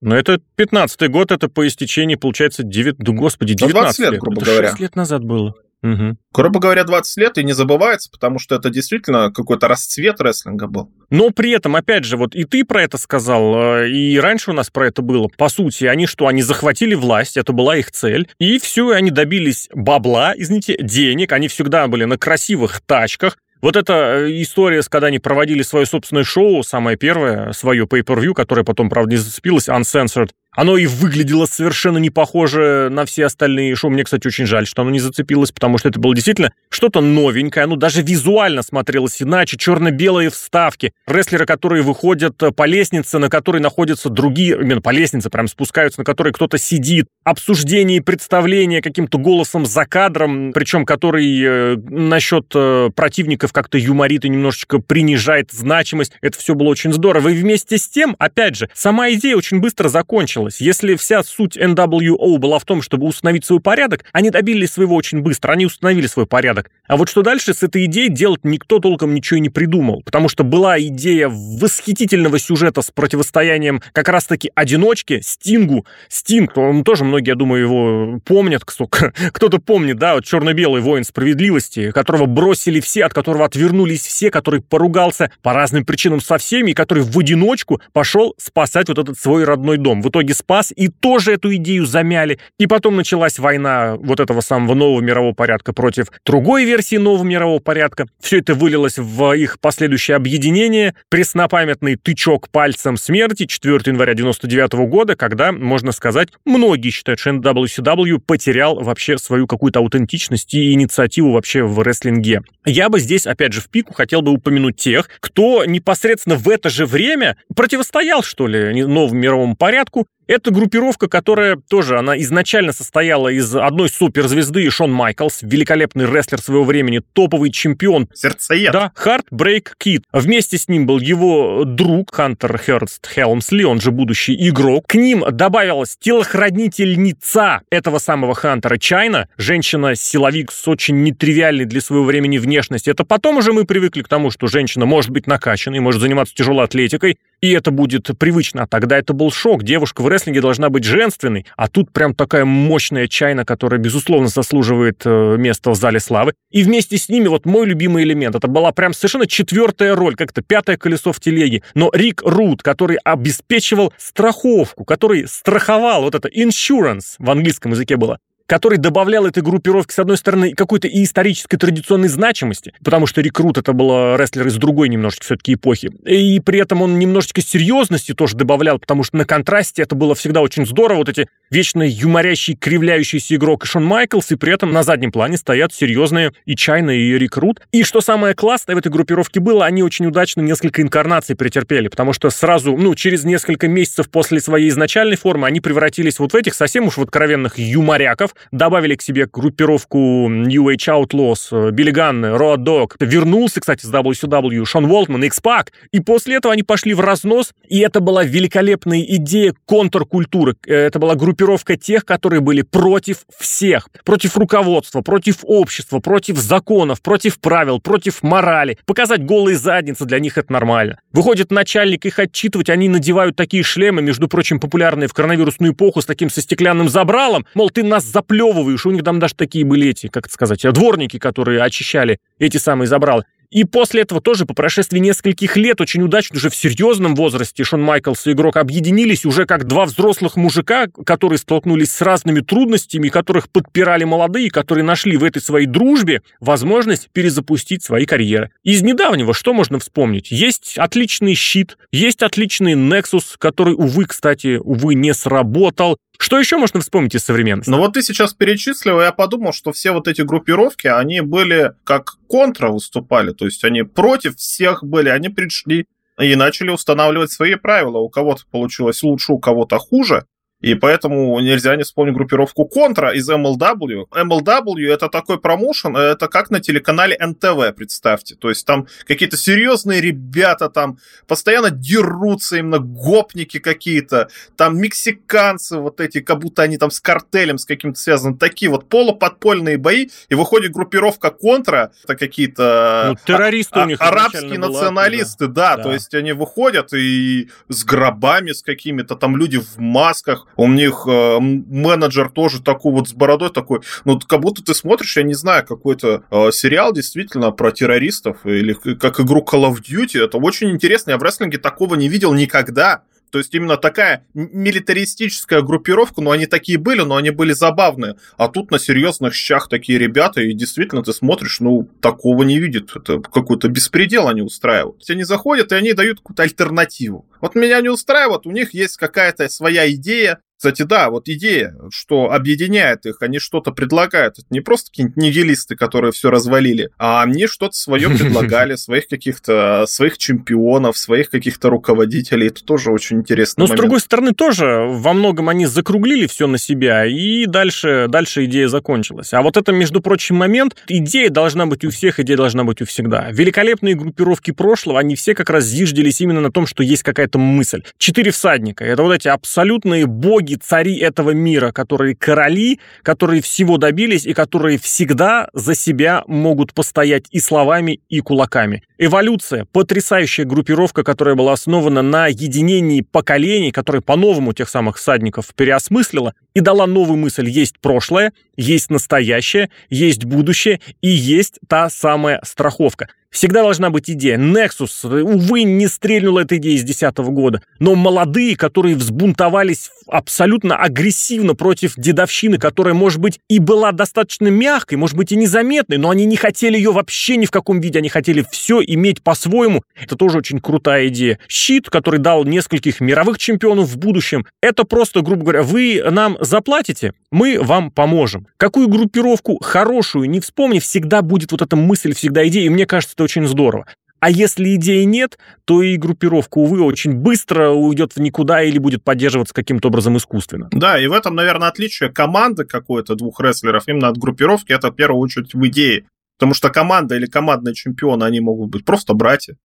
Но 0.00 0.16
это 0.16 0.40
15-й 0.56 1.08
год, 1.08 1.32
это 1.32 1.48
по 1.48 1.66
истечении, 1.66 2.14
получается, 2.14 2.62
9... 2.62 2.96
Да, 2.98 3.12
господи, 3.12 3.54
19 3.54 3.74
ну, 3.74 3.82
20 3.82 3.98
лет, 3.98 4.12
лет, 4.12 4.20
грубо 4.20 4.40
это 4.40 4.50
говоря. 4.50 4.68
6 4.70 4.80
лет 4.80 4.96
назад 4.96 5.24
было. 5.24 5.54
Угу. 5.82 6.16
Грубо 6.34 6.60
говоря, 6.60 6.84
20 6.84 7.16
лет 7.18 7.38
и 7.38 7.44
не 7.44 7.52
забывается, 7.52 8.10
потому 8.10 8.38
что 8.38 8.56
это 8.56 8.68
действительно 8.68 9.30
какой-то 9.32 9.68
расцвет 9.68 10.20
рестлинга 10.20 10.66
был. 10.66 10.92
Но 11.10 11.30
при 11.30 11.52
этом, 11.52 11.76
опять 11.76 12.04
же, 12.04 12.16
вот 12.16 12.34
и 12.34 12.44
ты 12.44 12.64
про 12.64 12.82
это 12.82 12.98
сказал, 12.98 13.54
э, 13.56 13.90
и 13.90 14.18
раньше 14.18 14.50
у 14.50 14.54
нас 14.54 14.70
про 14.70 14.88
это 14.88 15.02
было. 15.02 15.28
По 15.36 15.48
сути, 15.48 15.84
они 15.84 16.06
что, 16.06 16.26
они 16.26 16.42
захватили 16.42 16.94
власть, 16.94 17.36
это 17.36 17.52
была 17.52 17.76
их 17.76 17.92
цель, 17.92 18.28
и 18.40 18.58
все, 18.58 18.90
они 18.90 19.10
добились 19.10 19.68
бабла, 19.72 20.34
извините, 20.36 20.76
денег, 20.80 21.32
они 21.32 21.46
всегда 21.46 21.86
были 21.86 22.04
на 22.04 22.18
красивых 22.18 22.80
тачках, 22.80 23.36
вот 23.60 23.76
эта 23.76 23.92
э, 23.92 24.42
история, 24.42 24.82
с 24.82 24.88
когда 24.88 25.08
они 25.08 25.18
проводили 25.18 25.62
свое 25.62 25.86
собственное 25.86 26.24
шоу, 26.24 26.62
самое 26.62 26.96
первое, 26.96 27.52
свое 27.52 27.84
pay-per-view, 27.84 28.32
которое 28.32 28.64
потом, 28.64 28.88
правда, 28.88 29.12
не 29.12 29.16
зацепилось, 29.16 29.68
Uncensored, 29.68 30.30
оно 30.52 30.76
и 30.76 30.86
выглядело 30.86 31.46
совершенно 31.46 31.98
не 31.98 32.10
похоже 32.10 32.88
на 32.90 33.04
все 33.04 33.26
остальные 33.26 33.76
шоу. 33.76 33.90
Мне, 33.90 34.04
кстати, 34.04 34.26
очень 34.26 34.46
жаль, 34.46 34.66
что 34.66 34.82
оно 34.82 34.90
не 34.90 34.98
зацепилось, 34.98 35.52
потому 35.52 35.78
что 35.78 35.88
это 35.88 36.00
было 36.00 36.14
действительно 36.14 36.52
что-то 36.68 37.00
новенькое. 37.00 37.64
Оно 37.64 37.76
даже 37.76 38.02
визуально 38.02 38.62
смотрелось 38.62 39.22
иначе. 39.22 39.56
Черно-белые 39.56 40.30
вставки. 40.30 40.92
Рестлеры, 41.06 41.46
которые 41.46 41.82
выходят 41.82 42.42
э, 42.42 42.50
по 42.50 42.66
лестнице, 42.66 43.18
на 43.18 43.28
которой 43.28 43.60
находятся 43.60 44.08
другие, 44.08 44.58
именно 44.60 44.80
по 44.80 44.90
лестнице 44.90 45.30
прям 45.30 45.48
спускаются, 45.48 46.00
на 46.00 46.04
которой 46.04 46.32
кто-то 46.32 46.58
сидит. 46.58 47.06
Обсуждение 47.24 47.98
и 47.98 48.00
представление 48.00 48.80
каким-то 48.80 49.18
голосом 49.18 49.66
за 49.66 49.84
кадром, 49.84 50.52
причем 50.52 50.86
который 50.86 51.40
э, 51.40 51.76
насчет 51.76 52.46
э, 52.54 52.90
противников 52.96 53.52
как-то 53.52 53.78
юморит 53.78 54.24
и 54.24 54.28
немножечко 54.28 54.78
принижает 54.80 55.52
значимость. 55.52 56.12
Это 56.20 56.38
все 56.38 56.54
было 56.54 56.68
очень 56.68 56.92
здорово. 56.92 57.28
И 57.28 57.34
вместе 57.34 57.78
с 57.78 57.86
тем, 57.86 58.16
опять 58.18 58.56
же, 58.56 58.70
сама 58.72 59.10
идея 59.10 59.36
очень 59.36 59.60
быстро 59.60 59.88
закончилась 59.88 60.37
делалось. 60.38 60.60
Если 60.60 60.94
вся 60.94 61.22
суть 61.22 61.56
NWO 61.56 62.38
была 62.38 62.58
в 62.58 62.64
том, 62.64 62.82
чтобы 62.82 63.06
установить 63.06 63.44
свой 63.44 63.60
порядок, 63.60 64.04
они 64.12 64.30
добились 64.30 64.70
своего 64.70 64.94
очень 64.94 65.20
быстро, 65.20 65.52
они 65.52 65.66
установили 65.66 66.06
свой 66.06 66.26
порядок. 66.26 66.70
А 66.86 66.96
вот 66.96 67.08
что 67.08 67.22
дальше 67.22 67.54
с 67.54 67.62
этой 67.62 67.84
идеей 67.86 68.08
делать 68.08 68.40
никто 68.44 68.78
толком 68.78 69.14
ничего 69.14 69.38
и 69.38 69.40
не 69.40 69.50
придумал, 69.50 70.02
потому 70.04 70.28
что 70.28 70.44
была 70.44 70.78
идея 70.80 71.28
восхитительного 71.28 72.38
сюжета 72.38 72.82
с 72.82 72.90
противостоянием 72.90 73.82
как 73.92 74.08
раз-таки 74.08 74.50
одиночки, 74.54 75.20
Стингу. 75.22 75.86
Стинг, 76.08 76.56
он 76.56 76.84
тоже 76.84 77.04
многие, 77.04 77.30
я 77.30 77.34
думаю, 77.34 77.62
его 77.62 78.20
помнят, 78.24 78.64
кто-то 79.32 79.58
помнит, 79.58 79.98
да, 79.98 80.14
вот 80.14 80.24
черно-белый 80.24 80.80
воин 80.80 81.04
справедливости, 81.04 81.90
которого 81.90 82.26
бросили 82.26 82.80
все, 82.80 83.04
от 83.04 83.12
которого 83.12 83.44
отвернулись 83.44 84.06
все, 84.06 84.30
который 84.30 84.60
поругался 84.60 85.30
по 85.42 85.52
разным 85.52 85.84
причинам 85.84 86.20
со 86.20 86.38
всеми, 86.38 86.70
и 86.70 86.74
который 86.74 87.02
в 87.02 87.18
одиночку 87.18 87.80
пошел 87.92 88.34
спасать 88.38 88.88
вот 88.88 88.98
этот 88.98 89.18
свой 89.18 89.44
родной 89.44 89.76
дом. 89.76 90.02
В 90.02 90.08
итоге 90.08 90.27
итоге 90.28 90.34
спас, 90.34 90.72
и 90.74 90.88
тоже 90.88 91.32
эту 91.32 91.54
идею 91.56 91.86
замяли. 91.86 92.38
И 92.58 92.66
потом 92.66 92.96
началась 92.96 93.38
война 93.38 93.96
вот 93.96 94.20
этого 94.20 94.40
самого 94.40 94.74
нового 94.74 95.00
мирового 95.00 95.32
порядка 95.32 95.72
против 95.72 96.08
другой 96.24 96.64
версии 96.64 96.96
нового 96.96 97.24
мирового 97.24 97.60
порядка. 97.60 98.06
Все 98.20 98.38
это 98.38 98.54
вылилось 98.54 98.98
в 98.98 99.32
их 99.34 99.58
последующее 99.60 100.16
объединение, 100.16 100.94
преснопамятный 101.08 101.96
тычок 101.96 102.48
пальцем 102.50 102.96
смерти 102.96 103.46
4 103.46 103.80
января 103.86 104.14
99 104.14 104.88
года, 104.88 105.16
когда, 105.16 105.52
можно 105.52 105.92
сказать, 105.92 106.28
многие 106.44 106.90
считают, 106.90 107.20
что 107.20 107.30
NWCW 107.30 108.18
потерял 108.18 108.76
вообще 108.80 109.18
свою 109.18 109.46
какую-то 109.46 109.80
аутентичность 109.80 110.54
и 110.54 110.72
инициативу 110.72 111.32
вообще 111.32 111.62
в 111.62 111.80
рестлинге. 111.82 112.42
Я 112.64 112.88
бы 112.88 113.00
здесь, 113.00 113.26
опять 113.26 113.52
же, 113.52 113.60
в 113.60 113.68
пику 113.68 113.94
хотел 113.94 114.22
бы 114.22 114.32
упомянуть 114.32 114.76
тех, 114.76 115.08
кто 115.20 115.64
непосредственно 115.64 116.36
в 116.36 116.48
это 116.48 116.68
же 116.68 116.86
время 116.86 117.36
противостоял, 117.54 118.22
что 118.22 118.46
ли, 118.46 118.84
новому 118.84 119.14
мировому 119.14 119.56
порядку, 119.56 120.06
это 120.28 120.50
группировка, 120.50 121.08
которая 121.08 121.56
тоже, 121.56 121.98
она 121.98 122.16
изначально 122.20 122.72
состояла 122.72 123.28
из 123.28 123.54
одной 123.56 123.88
суперзвезды 123.88 124.68
Шон 124.70 124.92
Майклс, 124.92 125.38
великолепный 125.42 126.06
рестлер 126.06 126.40
своего 126.40 126.64
времени, 126.64 127.00
топовый 127.14 127.50
чемпион. 127.50 128.08
Сердцеед. 128.14 128.72
Да, 128.72 128.92
Heartbreak 128.94 129.68
Kid. 129.82 130.02
Вместе 130.12 130.58
с 130.58 130.68
ним 130.68 130.86
был 130.86 130.98
его 131.00 131.64
друг 131.64 132.14
Хантер 132.14 132.58
Херст 132.58 133.08
Хелмсли, 133.08 133.64
он 133.64 133.80
же 133.80 133.90
будущий 133.90 134.36
игрок. 134.48 134.84
К 134.86 134.94
ним 134.94 135.24
добавилась 135.30 135.96
телохранительница 135.98 137.62
этого 137.70 137.98
самого 137.98 138.34
Хантера 138.34 138.76
Чайна, 138.76 139.28
женщина-силовик 139.38 140.52
с 140.52 140.68
очень 140.68 141.02
нетривиальной 141.02 141.64
для 141.64 141.80
своего 141.80 142.04
времени 142.04 142.38
внешностью. 142.38 142.92
Это 142.92 143.04
потом 143.04 143.38
уже 143.38 143.52
мы 143.52 143.64
привыкли 143.64 144.02
к 144.02 144.08
тому, 144.08 144.30
что 144.30 144.46
женщина 144.46 144.84
может 144.84 145.10
быть 145.10 145.26
накачанной, 145.26 145.80
может 145.80 146.02
заниматься 146.02 146.34
тяжелой 146.34 146.64
атлетикой, 146.64 147.16
и 147.40 147.52
это 147.52 147.70
будет 147.70 148.10
привычно. 148.18 148.62
А 148.62 148.66
тогда 148.66 148.98
это 148.98 149.12
был 149.12 149.30
шок. 149.30 149.62
Девушка 149.62 150.02
в 150.02 150.08
рестлинге 150.08 150.40
должна 150.40 150.70
быть 150.70 150.84
женственной, 150.84 151.46
а 151.56 151.68
тут 151.68 151.92
прям 151.92 152.14
такая 152.14 152.44
мощная 152.44 153.08
чайна, 153.08 153.44
которая, 153.44 153.80
безусловно, 153.80 154.28
заслуживает 154.28 155.02
э, 155.04 155.36
места 155.38 155.70
в 155.70 155.74
зале 155.74 156.00
славы. 156.00 156.34
И 156.50 156.62
вместе 156.62 156.98
с 156.98 157.08
ними 157.08 157.28
вот 157.28 157.46
мой 157.46 157.66
любимый 157.66 158.04
элемент. 158.04 158.34
Это 158.34 158.48
была 158.48 158.72
прям 158.72 158.92
совершенно 158.92 159.26
четвертая 159.26 159.94
роль, 159.94 160.16
как-то 160.16 160.42
пятое 160.42 160.76
колесо 160.76 161.12
в 161.12 161.20
телеге. 161.20 161.62
Но 161.74 161.90
Рик 161.92 162.22
Рут, 162.24 162.62
который 162.62 162.98
обеспечивал 163.04 163.92
страховку, 163.96 164.84
который 164.84 165.26
страховал 165.28 166.02
вот 166.02 166.14
это 166.14 166.28
insurance 166.28 167.14
в 167.18 167.30
английском 167.30 167.72
языке 167.72 167.96
было, 167.96 168.18
который 168.48 168.78
добавлял 168.78 169.26
этой 169.26 169.42
группировке, 169.42 169.94
с 169.94 169.98
одной 169.98 170.16
стороны, 170.16 170.54
какой-то 170.54 170.88
и 170.88 171.04
исторической 171.04 171.58
традиционной 171.58 172.08
значимости, 172.08 172.72
потому 172.82 173.06
что 173.06 173.20
Рекрут 173.20 173.58
это 173.58 173.72
был 173.72 174.16
рестлер 174.16 174.46
из 174.46 174.56
другой 174.56 174.88
немножечко 174.88 175.24
все-таки 175.24 175.54
эпохи, 175.54 175.92
и 176.06 176.40
при 176.40 176.58
этом 176.58 176.82
он 176.82 176.98
немножечко 176.98 177.42
серьезности 177.42 178.14
тоже 178.14 178.36
добавлял, 178.36 178.78
потому 178.78 179.04
что 179.04 179.16
на 179.18 179.26
контрасте 179.26 179.82
это 179.82 179.94
было 179.94 180.14
всегда 180.14 180.40
очень 180.40 180.66
здорово, 180.66 180.98
вот 180.98 181.10
эти 181.10 181.28
вечно 181.50 181.82
юморящий, 181.82 182.54
кривляющийся 182.54 183.34
игрок 183.34 183.66
Шон 183.66 183.84
Майклс, 183.84 184.32
и 184.32 184.36
при 184.36 184.52
этом 184.52 184.72
на 184.72 184.82
заднем 184.82 185.12
плане 185.12 185.36
стоят 185.36 185.74
серьезные 185.74 186.32
и 186.46 186.56
Чайна, 186.56 186.90
и 186.90 187.18
Рекрут. 187.18 187.60
И 187.72 187.82
что 187.82 188.00
самое 188.00 188.34
классное 188.34 188.74
в 188.74 188.78
этой 188.78 188.90
группировке 188.90 189.40
было, 189.40 189.66
они 189.66 189.82
очень 189.82 190.06
удачно 190.06 190.40
несколько 190.40 190.82
инкарнаций 190.82 191.36
претерпели, 191.36 191.88
потому 191.88 192.12
что 192.12 192.30
сразу, 192.30 192.76
ну, 192.76 192.94
через 192.94 193.24
несколько 193.24 193.68
месяцев 193.68 194.10
после 194.10 194.40
своей 194.40 194.68
изначальной 194.70 195.16
формы 195.16 195.46
они 195.46 195.60
превратились 195.60 196.18
вот 196.18 196.32
в 196.32 196.36
этих 196.36 196.54
совсем 196.54 196.86
уж 196.86 196.98
откровенных 196.98 197.58
юморяков, 197.58 198.34
добавили 198.50 198.94
к 198.94 199.02
себе 199.02 199.26
группировку 199.26 200.28
New 200.28 200.64
Age 200.68 200.88
Outlaws, 200.88 201.70
Билли 201.70 201.90
Ганн, 201.90 202.24
Роад 202.24 202.62
Дог, 202.62 202.96
вернулся, 203.00 203.60
кстати, 203.60 203.84
с 203.84 203.90
WCW, 203.90 204.64
Шон 204.64 204.84
Уолтман, 204.86 205.24
X-Pac, 205.24 205.68
и 205.92 206.00
после 206.00 206.36
этого 206.36 206.54
они 206.54 206.62
пошли 206.62 206.94
в 206.94 207.00
разнос, 207.00 207.52
и 207.68 207.80
это 207.80 208.00
была 208.00 208.24
великолепная 208.24 209.02
идея 209.02 209.54
контркультуры, 209.66 210.56
э, 210.66 210.74
это 210.74 210.98
была 210.98 211.14
группировка 211.14 211.76
тех, 211.76 212.04
которые 212.04 212.40
были 212.40 212.62
против 212.62 213.24
всех, 213.38 213.88
против 214.04 214.36
руководства, 214.36 215.00
против 215.00 215.38
общества, 215.42 216.00
против 216.00 216.36
законов, 216.38 217.02
против 217.02 217.38
правил, 217.40 217.80
против 217.80 218.22
морали. 218.22 218.78
Показать 218.86 219.24
голые 219.24 219.56
задницы 219.56 220.04
для 220.04 220.18
них 220.18 220.38
это 220.38 220.52
нормально. 220.52 221.00
Выходит 221.12 221.50
начальник 221.50 222.06
их 222.06 222.18
отчитывать, 222.18 222.70
они 222.70 222.88
надевают 222.88 223.36
такие 223.36 223.62
шлемы, 223.62 224.02
между 224.02 224.28
прочим, 224.28 224.60
популярные 224.60 225.08
в 225.08 225.14
коронавирусную 225.14 225.72
эпоху 225.72 226.02
с 226.02 226.06
таким 226.06 226.30
со 226.30 226.40
стеклянным 226.40 226.88
забралом, 226.88 227.46
мол, 227.54 227.70
ты 227.70 227.82
нас 227.82 228.04
заплевываешь. 228.28 228.86
У 228.86 228.90
них 228.90 229.02
там 229.02 229.18
даже 229.18 229.34
такие 229.34 229.64
были 229.64 229.88
эти, 229.88 230.08
как 230.08 230.26
это 230.26 230.34
сказать, 230.34 230.62
дворники, 230.72 231.18
которые 231.18 231.62
очищали 231.62 232.18
эти 232.38 232.58
самые 232.58 232.86
забралы. 232.86 233.24
И 233.50 233.64
после 233.64 234.02
этого 234.02 234.20
тоже 234.20 234.44
по 234.44 234.52
прошествии 234.52 234.98
нескольких 234.98 235.56
лет 235.56 235.80
очень 235.80 236.02
удачно 236.02 236.36
уже 236.36 236.50
в 236.50 236.54
серьезном 236.54 237.14
возрасте 237.14 237.64
Шон 237.64 237.82
Майклс 237.82 238.26
и 238.26 238.32
игрок 238.32 238.58
объединились 238.58 239.24
уже 239.24 239.46
как 239.46 239.66
два 239.66 239.86
взрослых 239.86 240.36
мужика, 240.36 240.86
которые 241.06 241.38
столкнулись 241.38 241.90
с 241.90 242.02
разными 242.02 242.40
трудностями, 242.40 243.08
которых 243.08 243.48
подпирали 243.48 244.04
молодые, 244.04 244.50
которые 244.50 244.84
нашли 244.84 245.16
в 245.16 245.24
этой 245.24 245.40
своей 245.40 245.66
дружбе 245.66 246.20
возможность 246.40 247.08
перезапустить 247.10 247.82
свои 247.82 248.04
карьеры. 248.04 248.50
Из 248.64 248.82
недавнего 248.82 249.32
что 249.32 249.54
можно 249.54 249.78
вспомнить? 249.78 250.30
Есть 250.30 250.76
отличный 250.76 251.34
щит, 251.34 251.78
есть 251.90 252.22
отличный 252.22 252.74
Nexus, 252.74 253.36
который, 253.38 253.72
увы, 253.72 254.04
кстати, 254.04 254.60
увы, 254.62 254.94
не 254.94 255.14
сработал. 255.14 255.96
Что 256.18 256.38
еще 256.38 256.56
можно 256.58 256.80
вспомнить 256.80 257.14
из 257.14 257.24
современности? 257.24 257.70
Ну 257.70 257.78
вот 257.78 257.94
ты 257.94 258.02
сейчас 258.02 258.34
перечислил, 258.34 259.00
я 259.00 259.12
подумал, 259.12 259.52
что 259.52 259.72
все 259.72 259.92
вот 259.92 260.08
эти 260.08 260.22
группировки, 260.22 260.88
они 260.88 261.20
были 261.20 261.72
как 261.84 262.16
контра 262.26 262.70
выступали, 262.70 263.32
то 263.32 263.44
есть 263.44 263.64
они 263.64 263.84
против 263.84 264.36
всех 264.36 264.82
были, 264.82 265.08
они 265.08 265.28
пришли 265.28 265.86
и 266.20 266.34
начали 266.34 266.70
устанавливать 266.70 267.30
свои 267.30 267.54
правила. 267.54 267.98
У 267.98 268.08
кого-то 268.08 268.42
получилось 268.50 269.02
лучше, 269.04 269.32
у 269.32 269.38
кого-то 269.38 269.78
хуже. 269.78 270.26
И 270.60 270.74
поэтому 270.74 271.38
нельзя 271.38 271.76
не 271.76 271.84
вспомнить 271.84 272.14
группировку 272.14 272.64
Контра 272.64 273.14
из 273.14 273.30
MLW. 273.30 274.06
MLW 274.10 274.92
это 274.92 275.08
такой 275.08 275.38
промоушен, 275.40 275.96
это 275.96 276.26
как 276.26 276.50
на 276.50 276.58
телеканале 276.58 277.16
НТВ, 277.20 277.76
представьте. 277.76 278.34
То 278.34 278.48
есть 278.48 278.66
там 278.66 278.88
какие-то 279.06 279.36
серьезные 279.36 280.00
ребята 280.00 280.68
там 280.68 280.98
постоянно 281.28 281.70
дерутся, 281.70 282.56
именно 282.56 282.80
гопники 282.80 283.60
какие-то, 283.60 284.30
там 284.56 284.78
мексиканцы 284.78 285.78
вот 285.78 286.00
эти, 286.00 286.20
как 286.20 286.40
будто 286.40 286.62
они 286.62 286.76
там 286.76 286.90
с 286.90 287.00
картелем 287.00 287.58
с 287.58 287.64
каким-то 287.64 288.00
связаны, 288.00 288.36
такие 288.36 288.68
вот 288.68 288.88
полуподпольные 288.88 289.78
бои, 289.78 290.08
и 290.28 290.34
выходит 290.34 290.72
группировка 290.72 291.30
Контра, 291.30 291.92
это 292.02 292.16
какие-то 292.16 293.10
ну, 293.10 293.16
террористы 293.24 293.78
а, 293.78 293.84
у 293.84 293.86
них 293.86 294.00
арабские 294.00 294.58
националисты, 294.58 295.46
да, 295.46 295.76
да, 295.76 295.84
то 295.84 295.92
есть 295.92 296.14
они 296.14 296.32
выходят 296.32 296.92
и 296.92 297.48
с 297.68 297.84
гробами, 297.84 298.50
с 298.50 298.62
какими-то 298.62 299.14
там 299.14 299.36
люди 299.36 299.58
в 299.58 299.78
масках, 299.78 300.48
у 300.58 300.66
них 300.66 301.04
э, 301.06 301.38
менеджер 301.40 302.30
тоже 302.30 302.60
такой 302.60 302.92
вот 302.92 303.08
с 303.08 303.12
бородой 303.12 303.50
такой, 303.50 303.80
ну, 304.04 304.18
как 304.18 304.40
будто 304.40 304.62
ты 304.62 304.74
смотришь, 304.74 305.16
я 305.16 305.22
не 305.22 305.34
знаю, 305.34 305.64
какой-то 305.64 306.24
э, 306.30 306.50
сериал 306.52 306.92
действительно 306.92 307.52
про 307.52 307.70
террористов 307.70 308.44
или 308.44 308.74
как 308.74 309.20
игру 309.20 309.46
Call 309.48 309.70
of 309.70 309.76
Duty. 309.80 310.22
Это 310.22 310.38
очень 310.38 310.70
интересно. 310.70 311.12
Я 311.12 311.18
в 311.18 311.22
рестлинге 311.22 311.58
такого 311.58 311.94
не 311.94 312.08
видел 312.08 312.34
никогда. 312.34 313.02
То 313.30 313.38
есть 313.38 313.54
именно 313.54 313.76
такая 313.76 314.26
милитаристическая 314.34 315.60
группировка, 315.60 316.20
ну 316.20 316.30
они 316.30 316.46
такие 316.46 316.78
были, 316.78 317.02
но 317.02 317.16
они 317.16 317.30
были 317.30 317.52
забавные. 317.52 318.16
А 318.36 318.48
тут 318.48 318.70
на 318.70 318.78
серьезных 318.78 319.34
щах 319.34 319.68
такие 319.68 319.98
ребята, 319.98 320.40
и 320.40 320.52
действительно 320.54 321.02
ты 321.02 321.12
смотришь, 321.12 321.60
ну 321.60 321.88
такого 322.00 322.42
не 322.42 322.58
видит. 322.58 322.96
Это 322.96 323.20
какой-то 323.20 323.68
беспредел 323.68 324.28
они 324.28 324.42
устраивают. 324.42 325.04
Они 325.08 325.24
заходят, 325.24 325.72
и 325.72 325.74
они 325.74 325.92
дают 325.92 326.18
какую-то 326.18 326.42
альтернативу. 326.42 327.26
Вот 327.40 327.54
меня 327.54 327.80
не 327.80 327.90
устраивает, 327.90 328.46
у 328.46 328.50
них 328.50 328.74
есть 328.74 328.96
какая-то 328.96 329.48
своя 329.48 329.90
идея, 329.92 330.40
кстати, 330.58 330.82
да, 330.82 331.08
вот 331.08 331.28
идея, 331.28 331.76
что 331.88 332.32
объединяет 332.32 333.06
их, 333.06 333.22
они 333.22 333.38
что-то 333.38 333.70
предлагают. 333.70 334.38
Это 334.38 334.46
не 334.50 334.60
просто 334.60 334.90
какие-нибудь 334.90 335.16
нигилисты, 335.16 335.76
которые 335.76 336.10
все 336.10 336.30
развалили, 336.30 336.90
а 336.98 337.22
они 337.22 337.46
что-то 337.46 337.76
свое 337.76 338.08
предлагали, 338.18 338.74
своих 338.74 339.06
каких-то, 339.06 339.84
своих 339.86 340.18
чемпионов, 340.18 340.98
своих 340.98 341.30
каких-то 341.30 341.70
руководителей. 341.70 342.48
Это 342.48 342.64
тоже 342.64 342.90
очень 342.90 343.18
интересно. 343.18 343.60
Но, 343.60 343.66
с 343.68 343.70
другой 343.70 344.00
стороны, 344.00 344.32
тоже 344.32 344.84
во 344.88 345.12
многом 345.12 345.48
они 345.48 345.64
закруглили 345.66 346.26
все 346.26 346.48
на 346.48 346.58
себя, 346.58 347.06
и 347.06 347.46
дальше, 347.46 348.06
дальше 348.08 348.44
идея 348.46 348.66
закончилась. 348.66 349.32
А 349.34 349.42
вот 349.42 349.56
это, 349.56 349.70
между 349.70 350.00
прочим, 350.00 350.34
момент, 350.34 350.74
идея 350.88 351.30
должна 351.30 351.66
быть 351.66 351.84
у 351.84 351.90
всех, 351.90 352.18
идея 352.18 352.36
должна 352.36 352.64
быть 352.64 352.82
у 352.82 352.84
всегда. 352.84 353.28
Великолепные 353.30 353.94
группировки 353.94 354.50
прошлого, 354.50 354.98
они 354.98 355.14
все 355.14 355.36
как 355.36 355.50
раз 355.50 355.66
зиждились 355.66 356.20
именно 356.20 356.40
на 356.40 356.50
том, 356.50 356.66
что 356.66 356.82
есть 356.82 357.04
какая-то 357.04 357.38
мысль. 357.38 357.84
Четыре 357.96 358.32
всадника. 358.32 358.84
Это 358.84 359.04
вот 359.04 359.14
эти 359.14 359.28
абсолютные 359.28 360.06
боги 360.06 360.47
боги, 360.48 360.54
цари 360.54 360.98
этого 360.98 361.30
мира, 361.30 361.72
которые 361.72 362.14
короли, 362.14 362.80
которые 363.02 363.42
всего 363.42 363.76
добились 363.76 364.26
и 364.26 364.34
которые 364.34 364.78
всегда 364.78 365.48
за 365.52 365.74
себя 365.74 366.24
могут 366.26 366.72
постоять 366.74 367.26
и 367.30 367.40
словами, 367.40 368.00
и 368.08 368.20
кулаками. 368.20 368.82
Эволюция, 368.98 369.64
потрясающая 369.72 370.44
группировка, 370.44 371.04
которая 371.04 371.34
была 371.34 371.52
основана 371.52 372.02
на 372.02 372.26
единении 372.26 373.02
поколений, 373.02 373.70
которая 373.70 374.02
по-новому 374.02 374.52
тех 374.52 374.68
самых 374.68 374.96
всадников 374.96 375.54
переосмыслила 375.54 376.34
и 376.54 376.60
дала 376.60 376.86
новую 376.86 377.18
мысль. 377.18 377.48
Есть 377.48 377.78
прошлое, 377.80 378.32
есть 378.56 378.90
настоящее, 378.90 379.68
есть 379.90 380.24
будущее 380.24 380.80
и 381.00 381.08
есть 381.08 381.58
та 381.68 381.90
самая 381.90 382.40
страховка. 382.44 383.08
Всегда 383.30 383.62
должна 383.62 383.90
быть 383.90 384.08
идея. 384.10 384.38
Nexus, 384.38 385.22
увы, 385.22 385.62
не 385.64 385.86
стрельнула 385.86 386.40
эта 386.40 386.56
идея 386.56 386.78
с 386.78 386.82
2010 386.82 387.18
года. 387.32 387.62
Но 387.78 387.94
молодые, 387.94 388.56
которые 388.56 388.96
взбунтовались 388.96 389.90
абсолютно 390.06 390.76
агрессивно 390.76 391.54
против 391.54 391.94
дедовщины, 391.96 392.58
которая, 392.58 392.94
может 392.94 393.20
быть, 393.20 393.40
и 393.48 393.58
была 393.58 393.92
достаточно 393.92 394.48
мягкой, 394.48 394.96
может 394.96 395.16
быть, 395.16 395.32
и 395.32 395.36
незаметной, 395.36 395.98
но 395.98 396.08
они 396.08 396.24
не 396.24 396.36
хотели 396.36 396.76
ее 396.76 396.92
вообще 396.92 397.36
ни 397.36 397.44
в 397.44 397.50
каком 397.50 397.80
виде. 397.80 397.98
Они 397.98 398.08
хотели 398.08 398.44
все 398.50 398.80
иметь 398.80 399.22
по-своему. 399.22 399.82
Это 399.94 400.16
тоже 400.16 400.38
очень 400.38 400.60
крутая 400.60 401.08
идея. 401.08 401.38
Щит, 401.48 401.90
который 401.90 402.20
дал 402.20 402.44
нескольких 402.44 403.00
мировых 403.00 403.38
чемпионов 403.38 403.88
в 403.90 403.98
будущем, 403.98 404.46
это 404.62 404.84
просто, 404.84 405.20
грубо 405.20 405.42
говоря, 405.42 405.62
вы 405.62 406.02
нам 406.10 406.38
заплатите, 406.40 407.12
мы 407.30 407.58
вам 407.60 407.90
поможем. 407.90 408.46
Какую 408.56 408.88
группировку 408.88 409.58
хорошую 409.62 410.30
не 410.30 410.40
вспомни, 410.40 410.78
всегда 410.78 411.20
будет 411.20 411.52
вот 411.52 411.60
эта 411.60 411.76
мысль, 411.76 412.14
всегда 412.14 412.46
идея, 412.48 412.64
и 412.64 412.70
мне 412.70 412.86
кажется, 412.86 413.14
это 413.18 413.24
очень 413.24 413.46
здорово. 413.48 413.86
А 414.20 414.30
если 414.30 414.74
идеи 414.74 415.04
нет, 415.04 415.38
то 415.64 415.82
и 415.82 415.96
группировка, 415.96 416.58
увы, 416.58 416.82
очень 416.82 417.14
быстро 417.14 417.70
уйдет 417.70 418.14
в 418.14 418.20
никуда 418.20 418.62
или 418.62 418.78
будет 418.78 419.04
поддерживаться 419.04 419.54
каким-то 419.54 419.88
образом 419.88 420.16
искусственно. 420.16 420.68
Да, 420.72 420.98
и 420.98 421.06
в 421.06 421.12
этом, 421.12 421.36
наверное, 421.36 421.68
отличие 421.68 422.10
команды 422.10 422.64
какой-то 422.64 423.14
двух 423.14 423.40
рестлеров 423.40 423.86
именно 423.86 424.08
от 424.08 424.18
группировки, 424.18 424.72
это 424.72 424.90
в 424.90 424.96
первую 424.96 425.20
очередь 425.20 425.54
в 425.54 425.66
идее. 425.66 426.04
Потому 426.36 426.54
что 426.54 426.70
команда 426.70 427.16
или 427.16 427.26
командные 427.26 427.74
чемпионы, 427.74 428.24
они 428.24 428.40
могут 428.40 428.70
быть 428.70 428.84
просто 428.84 429.14
братья, 429.14 429.56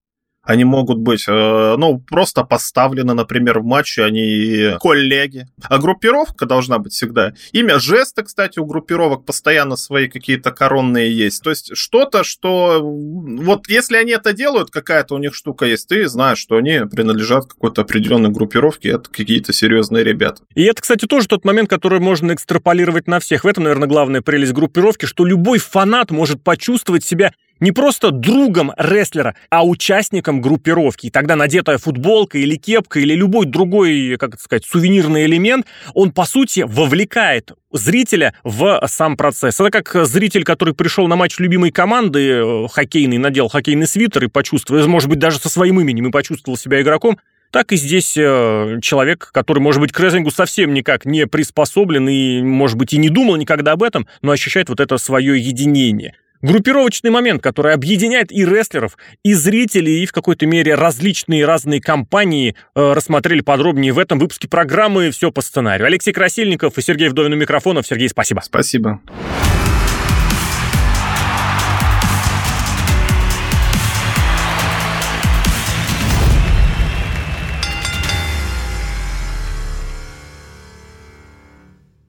они 0.43 0.65
могут 0.65 0.97
быть, 0.97 1.25
э, 1.27 1.75
ну, 1.77 1.99
просто 1.99 2.43
поставлены, 2.43 3.13
например, 3.13 3.59
в 3.59 3.65
матче, 3.65 4.03
они 4.03 4.75
коллеги. 4.81 5.47
А 5.63 5.77
группировка 5.77 6.45
должна 6.45 6.79
быть 6.79 6.91
всегда. 6.91 7.33
Имя 7.53 7.79
жеста, 7.79 8.23
кстати, 8.23 8.59
у 8.59 8.65
группировок 8.65 9.25
постоянно 9.25 9.77
свои 9.77 10.09
какие-то 10.09 10.51
коронные 10.51 11.15
есть. 11.15 11.41
То 11.43 11.49
есть 11.49 11.75
что-то, 11.75 12.23
что... 12.23 12.81
Вот 12.81 13.69
если 13.69 13.95
они 13.95 14.11
это 14.11 14.33
делают, 14.33 14.69
какая-то 14.69 15.15
у 15.15 15.17
них 15.17 15.33
штука 15.33 15.65
есть, 15.65 15.87
ты 15.87 16.07
знаешь, 16.07 16.39
что 16.39 16.57
они 16.57 16.81
принадлежат 16.91 17.45
какой-то 17.45 17.81
определенной 17.81 18.29
группировке, 18.29 18.89
это 18.89 19.09
какие-то 19.09 19.53
серьезные 19.53 20.03
ребята. 20.03 20.43
И 20.55 20.63
это, 20.63 20.81
кстати, 20.81 21.05
тоже 21.05 21.27
тот 21.27 21.45
момент, 21.45 21.69
который 21.69 22.01
можно 22.01 22.33
экстраполировать 22.33 23.07
на 23.07 23.21
всех. 23.21 23.45
В 23.45 23.47
этом, 23.47 23.63
наверное, 23.63 23.87
главная 23.87 24.21
прелесть 24.21 24.53
группировки, 24.53 25.05
что 25.05 25.25
любой 25.25 25.59
фанат 25.59 26.11
может 26.11 26.43
почувствовать 26.43 27.05
себя 27.05 27.31
не 27.63 27.71
просто 27.71 28.11
другом 28.11 28.73
рестлера, 28.77 29.35
а 29.49 29.65
участником 29.65 30.41
группировки. 30.41 31.07
И 31.07 31.09
тогда 31.09 31.35
надетая 31.35 31.77
футболка 31.77 32.37
или 32.37 32.55
кепка 32.55 32.99
или 32.99 33.15
любой 33.15 33.45
другой, 33.45 34.17
как 34.19 34.35
это 34.35 34.43
сказать, 34.43 34.65
сувенирный 34.65 35.25
элемент, 35.25 35.65
он, 35.93 36.11
по 36.11 36.25
сути, 36.25 36.65
вовлекает 36.67 37.53
зрителя 37.71 38.33
в 38.43 38.83
сам 38.87 39.17
процесс. 39.17 39.59
Это 39.59 39.71
как 39.71 40.05
зритель, 40.05 40.43
который 40.43 40.73
пришел 40.73 41.07
на 41.07 41.15
матч 41.15 41.39
любимой 41.39 41.71
команды 41.71 42.29
э, 42.29 42.67
хоккейный, 42.69 43.17
надел 43.17 43.47
хоккейный 43.47 43.87
свитер 43.87 44.25
и 44.25 44.27
почувствовал, 44.27 44.87
может 44.87 45.09
быть, 45.09 45.19
даже 45.19 45.39
со 45.39 45.49
своим 45.49 45.79
именем 45.79 46.07
и 46.07 46.11
почувствовал 46.11 46.57
себя 46.57 46.81
игроком, 46.81 47.17
так 47.49 47.71
и 47.71 47.77
здесь 47.77 48.17
э, 48.17 48.79
человек, 48.81 49.29
который, 49.31 49.59
может 49.59 49.79
быть, 49.79 49.91
к 49.91 49.99
рестлингу 49.99 50.31
совсем 50.31 50.73
никак 50.73 51.05
не 51.05 51.27
приспособлен 51.27 52.09
и, 52.09 52.41
может 52.41 52.77
быть, 52.77 52.93
и 52.93 52.97
не 52.97 53.09
думал 53.09 53.37
никогда 53.37 53.71
об 53.71 53.83
этом, 53.83 54.07
но 54.21 54.31
ощущает 54.31 54.69
вот 54.69 54.79
это 54.79 54.97
свое 54.97 55.39
единение 55.39 56.15
группировочный 56.43 57.09
момент, 57.09 57.41
который 57.41 57.73
объединяет 57.73 58.31
и 58.31 58.45
рестлеров, 58.45 58.97
и 59.23 59.33
зрителей, 59.33 60.03
и 60.03 60.05
в 60.05 60.11
какой-то 60.11 60.45
мере 60.45 60.75
различные 60.75 61.45
разные 61.45 61.81
компании 61.81 62.55
э, 62.75 62.93
рассмотрели 62.93 63.41
подробнее 63.41 63.93
в 63.93 63.99
этом 63.99 64.19
выпуске 64.19 64.47
программы 64.47 65.09
«Все 65.09 65.31
по 65.31 65.41
сценарию». 65.41 65.87
Алексей 65.87 66.11
Красильников 66.11 66.77
и 66.77 66.81
Сергей 66.81 67.09
Вдовин 67.09 67.33
у 67.33 67.37
микрофонов. 67.37 67.87
Сергей, 67.87 68.09
спасибо. 68.09 68.41
Спасибо. 68.41 68.99